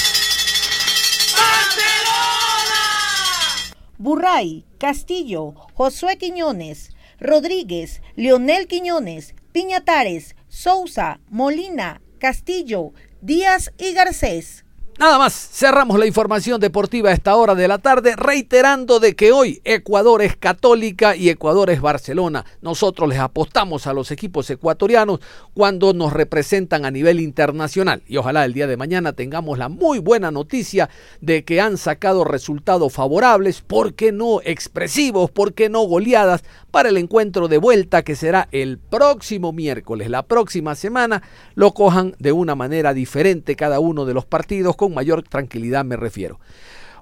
Burray, 3.97 4.65
Castillo, 4.79 5.55
Josué 5.75 6.19
Quiñones, 6.19 6.91
Rodríguez, 7.21 8.03
Leonel 8.17 8.67
Quiñones, 8.67 9.35
Piñatares, 9.53 10.35
Sousa, 10.49 11.21
Molina, 11.31 12.03
Castillo, 12.19 12.93
Díaz 13.23 13.71
y 13.79 13.93
Garcés. 13.95 14.65
Nada 15.03 15.19
más, 15.19 15.35
cerramos 15.35 15.99
la 15.99 16.07
información 16.07 16.61
deportiva 16.61 17.11
a 17.11 17.13
esta 17.13 17.35
hora 17.35 17.57
de 17.57 17.67
la 17.67 17.79
tarde, 17.79 18.15
reiterando 18.15 19.01
de 19.01 19.17
que 19.17 19.33
hoy 19.33 19.61
Ecuador 19.65 20.23
es 20.23 20.37
católica 20.37 21.17
y 21.17 21.29
Ecuador 21.29 21.71
es 21.71 21.81
Barcelona. 21.81 22.45
Nosotros 22.61 23.09
les 23.09 23.19
apostamos 23.19 23.89
a 23.89 23.95
los 23.95 24.13
equipos 24.13 24.49
ecuatorianos 24.49 25.19
cuando 25.55 25.93
nos 25.93 26.13
representan 26.13 26.85
a 26.85 26.93
nivel 26.93 27.19
internacional. 27.19 28.05
Y 28.07 28.17
ojalá 28.17 28.45
el 28.45 28.53
día 28.53 28.69
de 28.69 28.77
mañana 28.77 29.13
tengamos 29.13 29.59
la 29.59 29.69
muy 29.69 29.99
buena 29.99 30.31
noticia 30.31 30.89
de 31.21 31.45
que 31.45 31.61
han 31.61 31.79
sacado 31.79 32.23
resultados 32.23 32.93
favorables, 32.93 33.61
¿por 33.61 33.95
qué 33.95 34.13
no 34.13 34.41
expresivos? 34.45 35.33
¿Por 35.33 35.53
qué 35.53 35.69
no 35.69 35.83
goleadas? 35.83 36.45
Para 36.71 36.91
el 36.91 36.97
encuentro 36.97 37.49
de 37.49 37.59
vuelta 37.59 38.03
que 38.03 38.15
será 38.15 38.49
el 38.53 38.79
próximo 38.79 39.53
miércoles, 39.53 40.09
la 40.09 40.23
próxima 40.23 40.77
semana, 40.77 41.25
lo 41.57 41.75
cojan 41.75 42.15
de 42.21 42.31
una 42.31 42.55
manera 42.55 42.95
diferente 42.95 43.57
cada 43.57 43.81
uno 43.81 44.05
de 44.05 44.15
los 44.15 44.27
partidos 44.27 44.77
con 44.77 44.92
mayor 44.93 45.23
tranquilidad 45.23 45.85
me 45.85 45.97
refiero. 45.97 46.39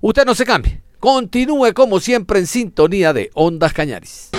Usted 0.00 0.24
no 0.24 0.35
se 0.35 0.44
cambie. 0.46 0.83
Continúe 0.98 1.72
como 1.74 2.00
siempre 2.00 2.38
en 2.38 2.46
sintonía 2.46 3.12
de 3.12 3.31
Ondas 3.35 3.72
Cañaris. 3.72 4.31